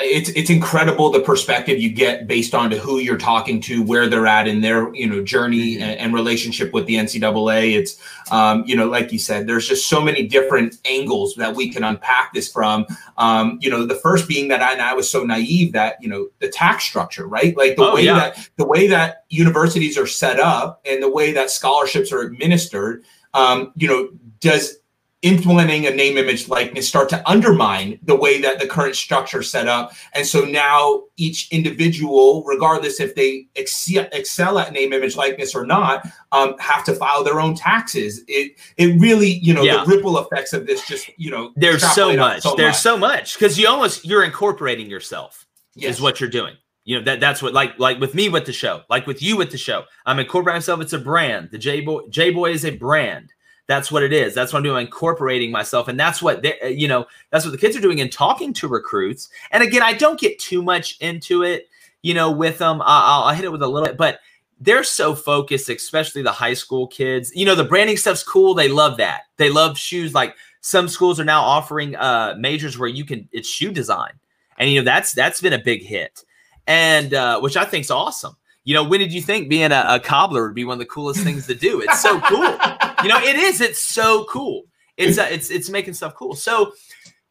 [0.03, 4.09] it's it's incredible the perspective you get based on to who you're talking to, where
[4.09, 5.83] they're at in their you know journey mm-hmm.
[5.83, 7.77] and, and, relationship with the NCAA.
[7.77, 11.71] It's um, you know like you said, there's just so many different angles that we
[11.71, 12.87] can unpack this from.
[13.19, 16.29] Um, you know, the first being that I, I, was so naive that you know
[16.41, 17.57] the tax structure, right?
[17.57, 18.15] Like the oh, way yeah.
[18.15, 23.05] that the way that universities are set up and the way that scholarships are administered.
[23.33, 24.11] Um, you know,
[24.41, 24.80] does
[25.23, 29.69] implementing a name image likeness start to undermine the way that the current structure set
[29.69, 29.93] up.
[30.15, 36.09] And so now each individual regardless if they excel at name image likeness or not
[36.33, 38.23] um, have to file their own taxes.
[38.29, 39.85] It it really you know yeah.
[39.85, 42.43] the ripple effects of this just you know there's so much.
[42.43, 42.81] so there's much.
[42.81, 43.35] so much.
[43.35, 45.97] Because you almost you're incorporating yourself yes.
[45.97, 46.57] is what you're doing.
[46.85, 49.37] You know that that's what like like with me with the show like with you
[49.37, 49.85] with the show.
[50.07, 51.51] I'm incorporating myself it's a brand.
[51.53, 53.35] The j boy j boy is a brand
[53.71, 54.35] that's what it is.
[54.35, 55.87] That's what I'm doing, incorporating myself.
[55.87, 58.67] And that's what they, you know, that's what the kids are doing and talking to
[58.67, 59.29] recruits.
[59.53, 61.69] And again, I don't get too much into it,
[62.03, 62.83] you know, with them.
[62.83, 64.19] I'll, I'll hit it with a little bit, but
[64.59, 67.31] they're so focused, especially the high school kids.
[67.33, 68.55] You know, the branding stuff's cool.
[68.55, 69.23] They love that.
[69.37, 70.15] They love shoes.
[70.15, 74.15] Like some schools are now offering uh majors where you can it's shoe design.
[74.59, 76.25] And you know, that's that's been a big hit.
[76.67, 78.37] And uh, which I think's awesome.
[78.65, 80.87] You know, when did you think being a, a cobbler would be one of the
[80.87, 81.81] coolest things to do?
[81.81, 82.59] It's so cool
[83.03, 83.61] you know, it is.
[83.61, 84.65] It's so cool.
[84.97, 86.35] It's uh, it's it's making stuff cool.
[86.35, 86.73] So,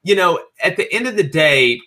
[0.04, 1.80] you know, at the end of the day,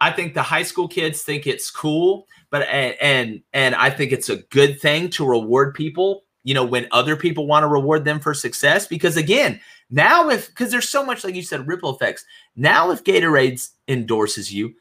[0.00, 4.12] I think the high school kids think it's cool, but and and, and I think
[4.12, 6.24] it's a good thing to reward people.
[6.44, 10.48] You know, when other people want to reward them for success, because again, now if
[10.48, 12.24] because there's so much like you said ripple effects.
[12.56, 14.74] Now if Gatorade endorses you,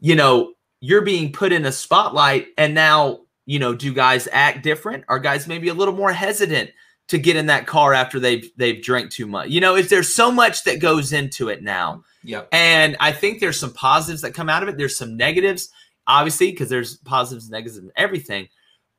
[0.00, 4.62] you know, you're being put in a spotlight, and now you know, do guys act
[4.62, 5.04] different?
[5.08, 6.70] Are guys maybe a little more hesitant?
[7.08, 9.48] To get in that car after they've they've drank too much.
[9.48, 12.04] You know, if there's so much that goes into it now.
[12.24, 12.48] Yep.
[12.52, 14.76] And I think there's some positives that come out of it.
[14.76, 15.70] There's some negatives,
[16.06, 18.48] obviously, because there's positives and negatives and everything.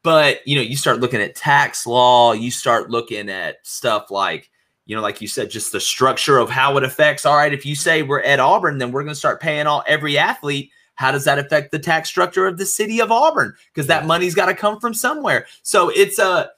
[0.04, 4.50] But you know, you start looking at tax law, you start looking at stuff like,
[4.86, 7.26] you know, like you said, just the structure of how it affects.
[7.26, 9.84] All right, if you say we're at Auburn, then we're going to start paying all
[9.86, 10.72] every athlete.
[10.96, 13.54] How does that affect the tax structure of the city of Auburn?
[13.74, 15.46] Because that money's got to come from somewhere.
[15.62, 16.50] So it's a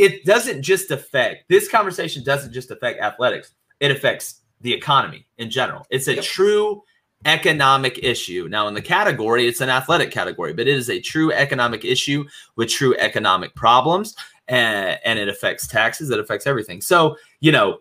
[0.00, 3.52] it doesn't just affect this conversation doesn't just affect athletics.
[3.80, 5.86] It affects the economy in general.
[5.90, 6.24] It's a yep.
[6.24, 6.82] true
[7.26, 8.48] economic issue.
[8.50, 12.24] Now in the category it's an athletic category but it is a true economic issue
[12.56, 14.16] with true economic problems
[14.48, 16.80] and, and it affects taxes it affects everything.
[16.80, 17.80] So you know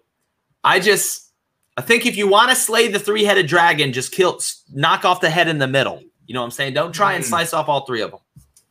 [0.65, 1.31] i just
[1.77, 4.41] i think if you want to slay the three-headed dragon just kill
[4.73, 6.03] knock off the head in the middle.
[6.25, 6.73] You know what i'm saying?
[6.73, 7.27] Don't try and mm.
[7.27, 8.19] slice off all three of them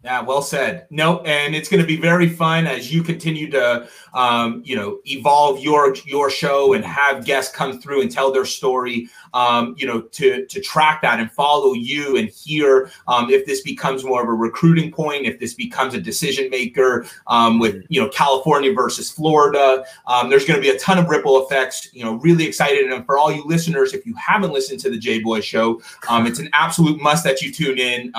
[0.04, 0.86] yeah, well said.
[0.90, 5.00] No, and it's going to be very fun as you continue to, um, you know,
[5.06, 9.08] evolve your your show and have guests come through and tell their story.
[9.34, 13.62] Um, you know, to to track that and follow you and hear um, if this
[13.62, 18.00] becomes more of a recruiting point, if this becomes a decision maker um, with you
[18.00, 19.84] know California versus Florida.
[20.06, 21.92] Um, there's going to be a ton of ripple effects.
[21.92, 22.88] You know, really excited.
[22.92, 26.24] And for all you listeners, if you haven't listened to the J Boy Show, um,
[26.24, 28.12] it's an absolute must that you tune in.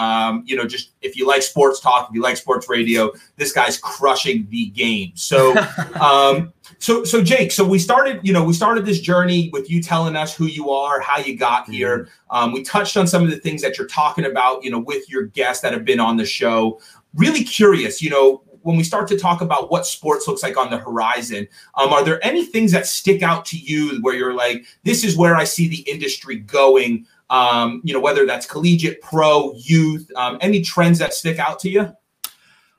[0.46, 3.78] you know, just if you like sports talk, if you like sports radio, this guy's
[3.78, 5.12] crushing the game.
[5.16, 5.56] So,
[6.02, 9.82] um, so, so Jake, so we started, you know, we started this journey with you
[9.82, 11.74] telling us who you are, how you got mm-hmm.
[11.74, 12.10] here.
[12.30, 15.10] Um, we touched on some of the things that you're talking about, you know, with
[15.10, 16.80] your guests that have been on the show.
[17.16, 20.70] Really curious, you know, when we start to talk about what sports looks like on
[20.70, 24.66] the horizon, um, are there any things that stick out to you where you're like,
[24.84, 27.08] this is where I see the industry going?
[27.30, 31.70] Um, you know, whether that's collegiate, pro, youth, um, any trends that stick out to
[31.70, 31.94] you?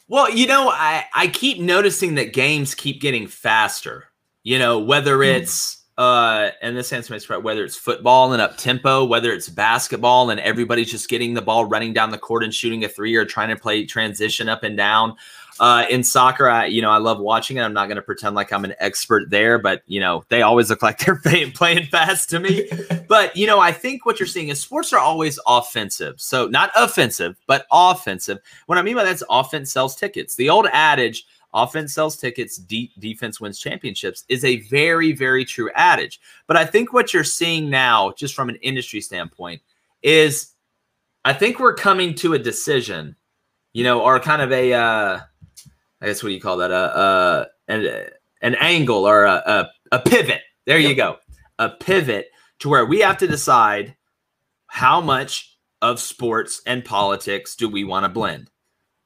[0.09, 4.07] Well, you know, I, I keep noticing that games keep getting faster.
[4.43, 5.23] You know, whether hmm.
[5.23, 9.51] it's uh, and this answer is right, whether it's football and up tempo, whether it's
[9.51, 13.15] basketball and everybody's just getting the ball running down the court and shooting a three
[13.15, 15.15] or trying to play transition up and down.
[15.61, 17.61] Uh, in soccer, I you know I love watching it.
[17.61, 20.71] I'm not going to pretend like I'm an expert there, but you know they always
[20.71, 22.67] look like they're playing, playing fast to me.
[23.09, 26.19] but you know I think what you're seeing is sports are always offensive.
[26.19, 28.39] So not offensive, but offensive.
[28.67, 30.35] What I mean by that's offense sells tickets.
[30.35, 35.71] The old adage offense sells tickets, de- defense wins championships is a very, very true
[35.75, 36.21] adage.
[36.47, 39.61] But I think what you're seeing now, just from an industry standpoint,
[40.03, 40.53] is
[41.25, 43.17] I think we're coming to a decision
[43.73, 45.21] you know, or kind of a, uh,
[46.01, 46.71] I guess what do you call that?
[46.71, 48.07] A, uh, an,
[48.43, 50.43] an angle or a, a, a pivot.
[50.67, 50.89] There yep.
[50.91, 51.17] you go.
[51.59, 52.29] A pivot
[52.61, 53.97] to where we have to decide
[54.67, 58.51] how much of sports and politics do we want to blend?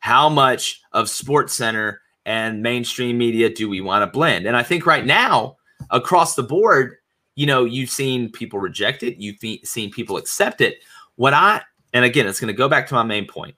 [0.01, 4.47] How much of Sports Center and mainstream media do we want to blend?
[4.47, 5.57] And I think right now,
[5.91, 6.97] across the board,
[7.37, 10.83] you know, you've seen people reject it, you've seen people accept it.
[11.17, 13.57] What I, and again, it's going to go back to my main point.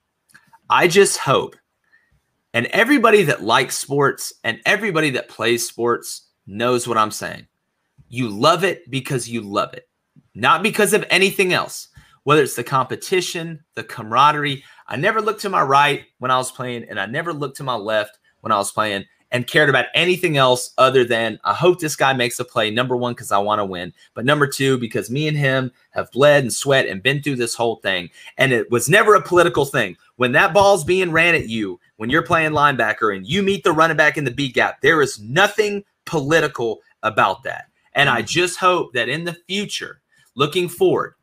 [0.70, 1.56] I just hope,
[2.56, 7.46] and everybody that likes sports and everybody that plays sports knows what I'm saying.
[8.08, 9.86] You love it because you love it,
[10.34, 11.88] not because of anything else,
[12.22, 14.64] whether it's the competition, the camaraderie.
[14.88, 17.62] I never looked to my right when I was playing, and I never looked to
[17.62, 21.78] my left when I was playing and cared about anything else other than I hope
[21.78, 22.70] this guy makes a play.
[22.70, 23.92] Number one, because I want to win.
[24.14, 27.54] But number two, because me and him have bled and sweat and been through this
[27.54, 28.08] whole thing.
[28.38, 29.96] And it was never a political thing.
[30.16, 33.72] When that ball's being ran at you, when you're playing linebacker and you meet the
[33.72, 37.66] running back in the B gap, there is nothing political about that.
[37.94, 38.26] And I mm.
[38.26, 40.00] just hope that in the future,
[40.34, 41.14] looking forward,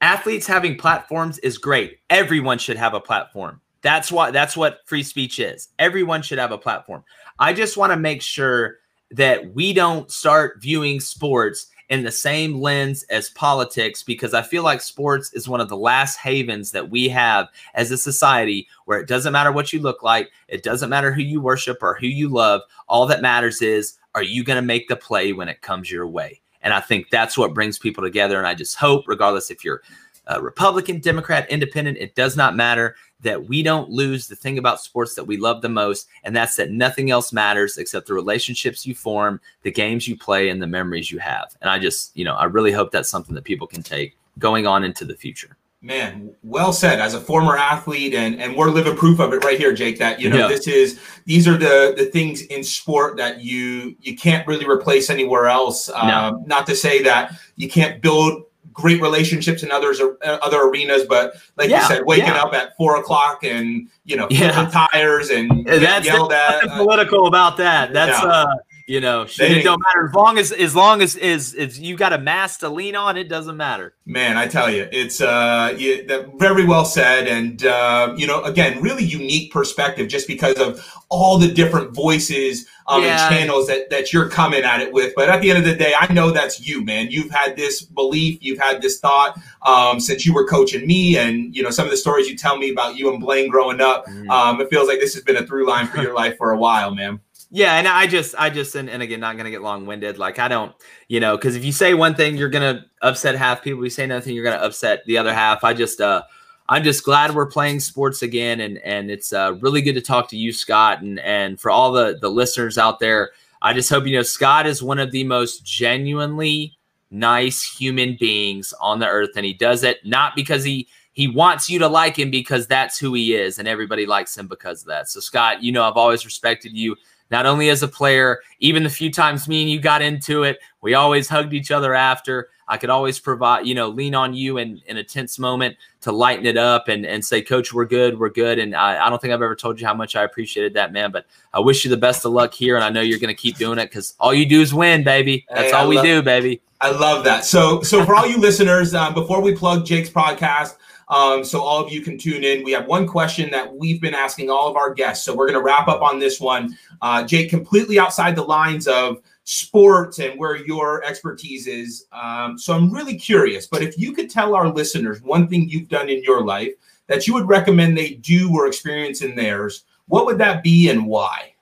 [0.00, 1.98] athletes having platforms is great.
[2.10, 3.60] Everyone should have a platform.
[3.82, 5.68] That's what that's what free speech is.
[5.78, 7.04] Everyone should have a platform.
[7.38, 8.78] I just want to make sure
[9.10, 14.62] that we don't start viewing sports in the same lens as politics because I feel
[14.62, 18.98] like sports is one of the last havens that we have as a society where
[18.98, 22.06] it doesn't matter what you look like, it doesn't matter who you worship or who
[22.06, 22.62] you love.
[22.88, 26.06] All that matters is are you going to make the play when it comes your
[26.06, 26.40] way?
[26.62, 28.38] And I think that's what brings people together.
[28.38, 29.82] And I just hope, regardless if you're
[30.26, 34.80] a Republican, Democrat, Independent, it does not matter that we don't lose the thing about
[34.80, 38.86] sports that we love the most, and that's that nothing else matters except the relationships
[38.86, 41.56] you form, the games you play, and the memories you have.
[41.60, 44.66] And I just, you know, I really hope that's something that people can take going
[44.66, 45.56] on into the future.
[45.84, 46.98] Man, well said.
[46.98, 49.98] As a former athlete, and and we're living proof of it right here, Jake.
[49.98, 50.48] That you know yeah.
[50.48, 55.10] this is these are the the things in sport that you you can't really replace
[55.10, 55.90] anywhere else.
[55.90, 55.96] No.
[55.96, 58.44] Um, not to say that you can't build
[58.74, 60.12] great relationships in others uh,
[60.42, 61.04] other arenas.
[61.08, 62.42] But like yeah, you said, waking yeah.
[62.42, 64.68] up at four o'clock and you know yeah.
[64.70, 66.64] tires and that's yelled at.
[66.64, 67.92] Uh, political about that.
[67.94, 68.46] That's uh
[68.86, 72.12] you know, it don't matter as long as as long as is if you got
[72.12, 73.94] a mass to lean on, it doesn't matter.
[74.04, 78.42] Man, I tell you, it's uh, you, that very well said, and uh, you know,
[78.42, 83.26] again, really unique perspective, just because of all the different voices um, yeah.
[83.26, 85.14] and channels that that you're coming at it with.
[85.16, 87.10] But at the end of the day, I know that's you, man.
[87.10, 91.56] You've had this belief, you've had this thought um, since you were coaching me, and
[91.56, 94.04] you know some of the stories you tell me about you and Blaine growing up.
[94.06, 94.28] Mm.
[94.28, 96.58] Um, it feels like this has been a through line for your life for a
[96.58, 97.20] while, man.
[97.54, 100.18] Yeah, and I just, I just, and, and again, not gonna get long winded.
[100.18, 100.74] Like I don't,
[101.06, 103.84] you know, because if you say one thing, you're gonna upset half people.
[103.84, 105.62] You say nothing, you're gonna upset the other half.
[105.62, 106.24] I just, uh,
[106.68, 110.28] I'm just glad we're playing sports again, and and it's uh, really good to talk
[110.30, 113.30] to you, Scott, and and for all the the listeners out there.
[113.62, 116.76] I just hope you know Scott is one of the most genuinely
[117.12, 121.70] nice human beings on the earth, and he does it not because he he wants
[121.70, 124.88] you to like him because that's who he is, and everybody likes him because of
[124.88, 125.08] that.
[125.08, 126.96] So Scott, you know I've always respected you
[127.30, 130.58] not only as a player, even the few times me and you got into it,
[130.80, 132.48] we always hugged each other after.
[132.66, 136.12] I could always provide, you know, lean on you in, in a tense moment to
[136.12, 138.58] lighten it up and, and say, Coach, we're good, we're good.
[138.58, 141.10] And I, I don't think I've ever told you how much I appreciated that, man.
[141.10, 142.74] But I wish you the best of luck here.
[142.76, 145.04] And I know you're going to keep doing it because all you do is win,
[145.04, 145.44] baby.
[145.50, 146.62] That's hey, all we do, baby.
[146.80, 147.44] I love that.
[147.44, 150.76] So, so for all you listeners, um, before we plug Jake's podcast,
[151.08, 152.64] um, so all of you can tune in.
[152.64, 155.24] We have one question that we've been asking all of our guests.
[155.24, 156.76] So we're going to wrap up on this one.
[157.02, 162.06] Uh, Jake, completely outside the lines of sports and where your expertise is.
[162.12, 165.88] Um, so I'm really curious, but if you could tell our listeners one thing you've
[165.88, 166.72] done in your life
[167.06, 171.06] that you would recommend they do or experience in theirs, what would that be and
[171.06, 171.54] why?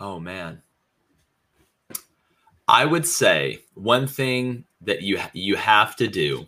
[0.00, 0.62] Oh, man.
[2.68, 6.46] I would say one thing that you you have to do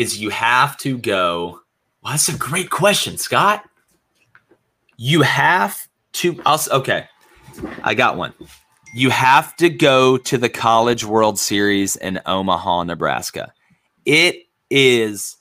[0.00, 1.60] is you have to go.
[2.02, 3.62] Well, that's a great question, Scott.
[4.96, 5.78] You have
[6.14, 6.40] to.
[6.46, 7.04] I'll, okay,
[7.82, 8.32] I got one.
[8.94, 13.52] You have to go to the College World Series in Omaha, Nebraska.
[14.06, 15.36] It is,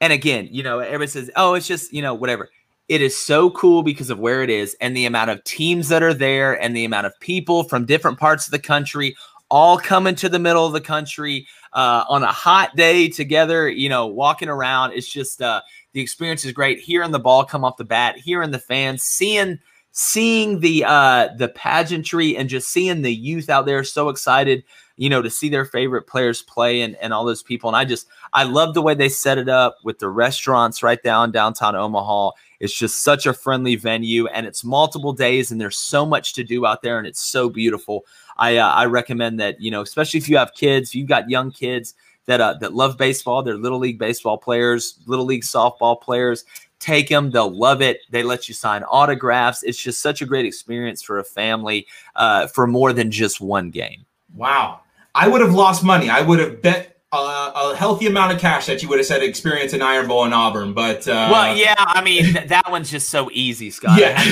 [0.00, 2.50] and again, you know, everybody says, "Oh, it's just you know whatever."
[2.88, 6.02] It is so cool because of where it is and the amount of teams that
[6.02, 9.14] are there and the amount of people from different parts of the country
[9.52, 13.88] all coming to the middle of the country uh, on a hot day together, you
[13.88, 14.92] know, walking around.
[14.92, 15.62] It's just uh,
[15.92, 16.80] the experience is great.
[16.80, 19.58] Hearing the ball come off the bat, hearing the fans, seeing
[19.90, 24.64] seeing the uh, the pageantry, and just seeing the youth out there so excited.
[24.96, 27.68] you know, to see their favorite players play and, and all those people.
[27.68, 31.02] And I just, I love the way they set it up with the restaurants right
[31.02, 32.30] down downtown Omaha.
[32.62, 36.44] It's just such a friendly venue and it's multiple days and there's so much to
[36.44, 38.06] do out there and it's so beautiful.
[38.36, 41.28] I, uh, I recommend that, you know, especially if you have kids, if you've got
[41.28, 41.94] young kids
[42.26, 46.44] that, uh, that love baseball, they're little league baseball players, little league softball players,
[46.78, 48.00] take them they'll love it.
[48.10, 49.64] They let you sign autographs.
[49.64, 53.70] It's just such a great experience for a family uh, for more than just one
[53.70, 54.06] game.
[54.36, 54.82] Wow.
[55.16, 56.08] I would have lost money.
[56.08, 59.72] I would have bet a healthy amount of cash that you would have said experience
[59.72, 63.30] in Iron Bowl in Auburn, but uh, well, yeah, I mean that one's just so
[63.32, 63.98] easy, Scott.
[63.98, 64.22] Yeah.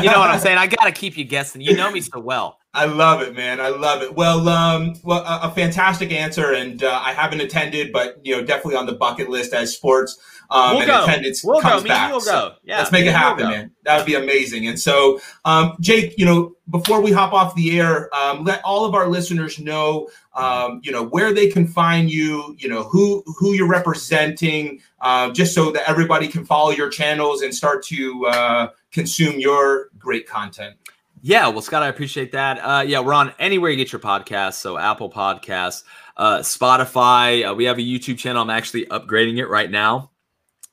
[0.00, 0.58] you know what I'm saying?
[0.58, 1.60] I got to keep you guessing.
[1.60, 2.58] You know me so well.
[2.78, 3.60] I love it, man.
[3.60, 4.14] I love it.
[4.14, 8.44] Well, um, well, a, a fantastic answer, and uh, I haven't attended, but you know,
[8.44, 10.16] definitely on the bucket list as sports
[10.50, 11.02] um, we'll and go.
[11.02, 11.88] attendance we'll comes go.
[11.88, 12.10] back.
[12.12, 12.54] We'll so go.
[12.62, 13.70] Yeah, let's make it happen, we'll man.
[13.82, 14.68] That would be amazing.
[14.68, 18.84] And so, um, Jake, you know, before we hop off the air, um, let all
[18.84, 22.54] of our listeners know, um, you know, where they can find you.
[22.60, 27.42] You know, who who you're representing, uh, just so that everybody can follow your channels
[27.42, 30.76] and start to uh, consume your great content.
[31.20, 32.58] Yeah, well, Scott, I appreciate that.
[32.58, 35.84] Uh, yeah, we're on anywhere you get your podcasts, so Apple Podcasts,
[36.16, 37.50] uh, Spotify.
[37.50, 38.42] Uh, we have a YouTube channel.
[38.42, 40.10] I'm actually upgrading it right now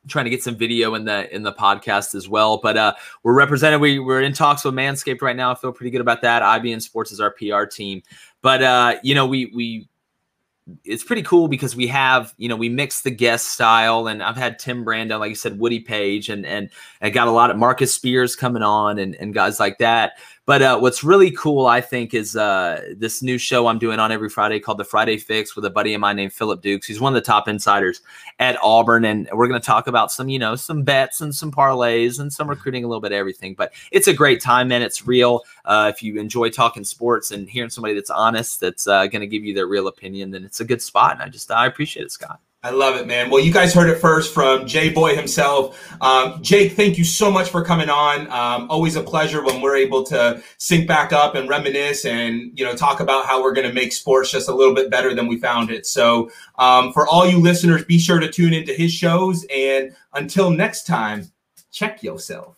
[0.07, 2.57] trying to get some video in the in the podcast as well.
[2.57, 2.93] But uh,
[3.23, 3.81] we're represented.
[3.81, 5.51] We we're in talks with Manscaped right now.
[5.51, 6.41] I feel pretty good about that.
[6.41, 8.01] IBN Sports is our PR team.
[8.41, 9.87] But uh, you know, we we
[10.83, 14.37] it's pretty cool because we have you know we mix the guest style and I've
[14.37, 16.69] had Tim Brando, like you said, Woody Paige, and and
[17.01, 20.13] I got a lot of Marcus Spears coming on and and guys like that.
[20.47, 24.11] But uh, what's really cool, I think, is uh, this new show I'm doing on
[24.11, 26.85] every Friday called The Friday Fix with a buddy of mine named Philip Dukes.
[26.85, 28.01] He's one of the top insiders
[28.37, 31.51] at Auburn, and we're going to talk about some, you know, some bets and some
[31.51, 33.55] parlays and some recruiting, a little bit of everything.
[33.55, 35.41] But it's a great time, and it's real.
[35.65, 39.27] Uh, if you enjoy talking sports and hearing somebody that's honest, that's uh, going to
[39.27, 41.13] give you their real opinion, then it's a good spot.
[41.13, 42.39] And I just I appreciate it, Scott.
[42.65, 43.29] I love it, man.
[43.29, 45.79] Well, you guys heard it first from Jay Boy himself.
[46.01, 48.21] Um, Jake, thank you so much for coming on.
[48.31, 52.65] Um, always a pleasure when we're able to sync back up and reminisce and you
[52.65, 55.27] know talk about how we're going to make sports just a little bit better than
[55.27, 55.85] we found it.
[55.85, 59.45] So, um, for all you listeners, be sure to tune into his shows.
[59.55, 61.31] And until next time,
[61.71, 62.54] check yourself.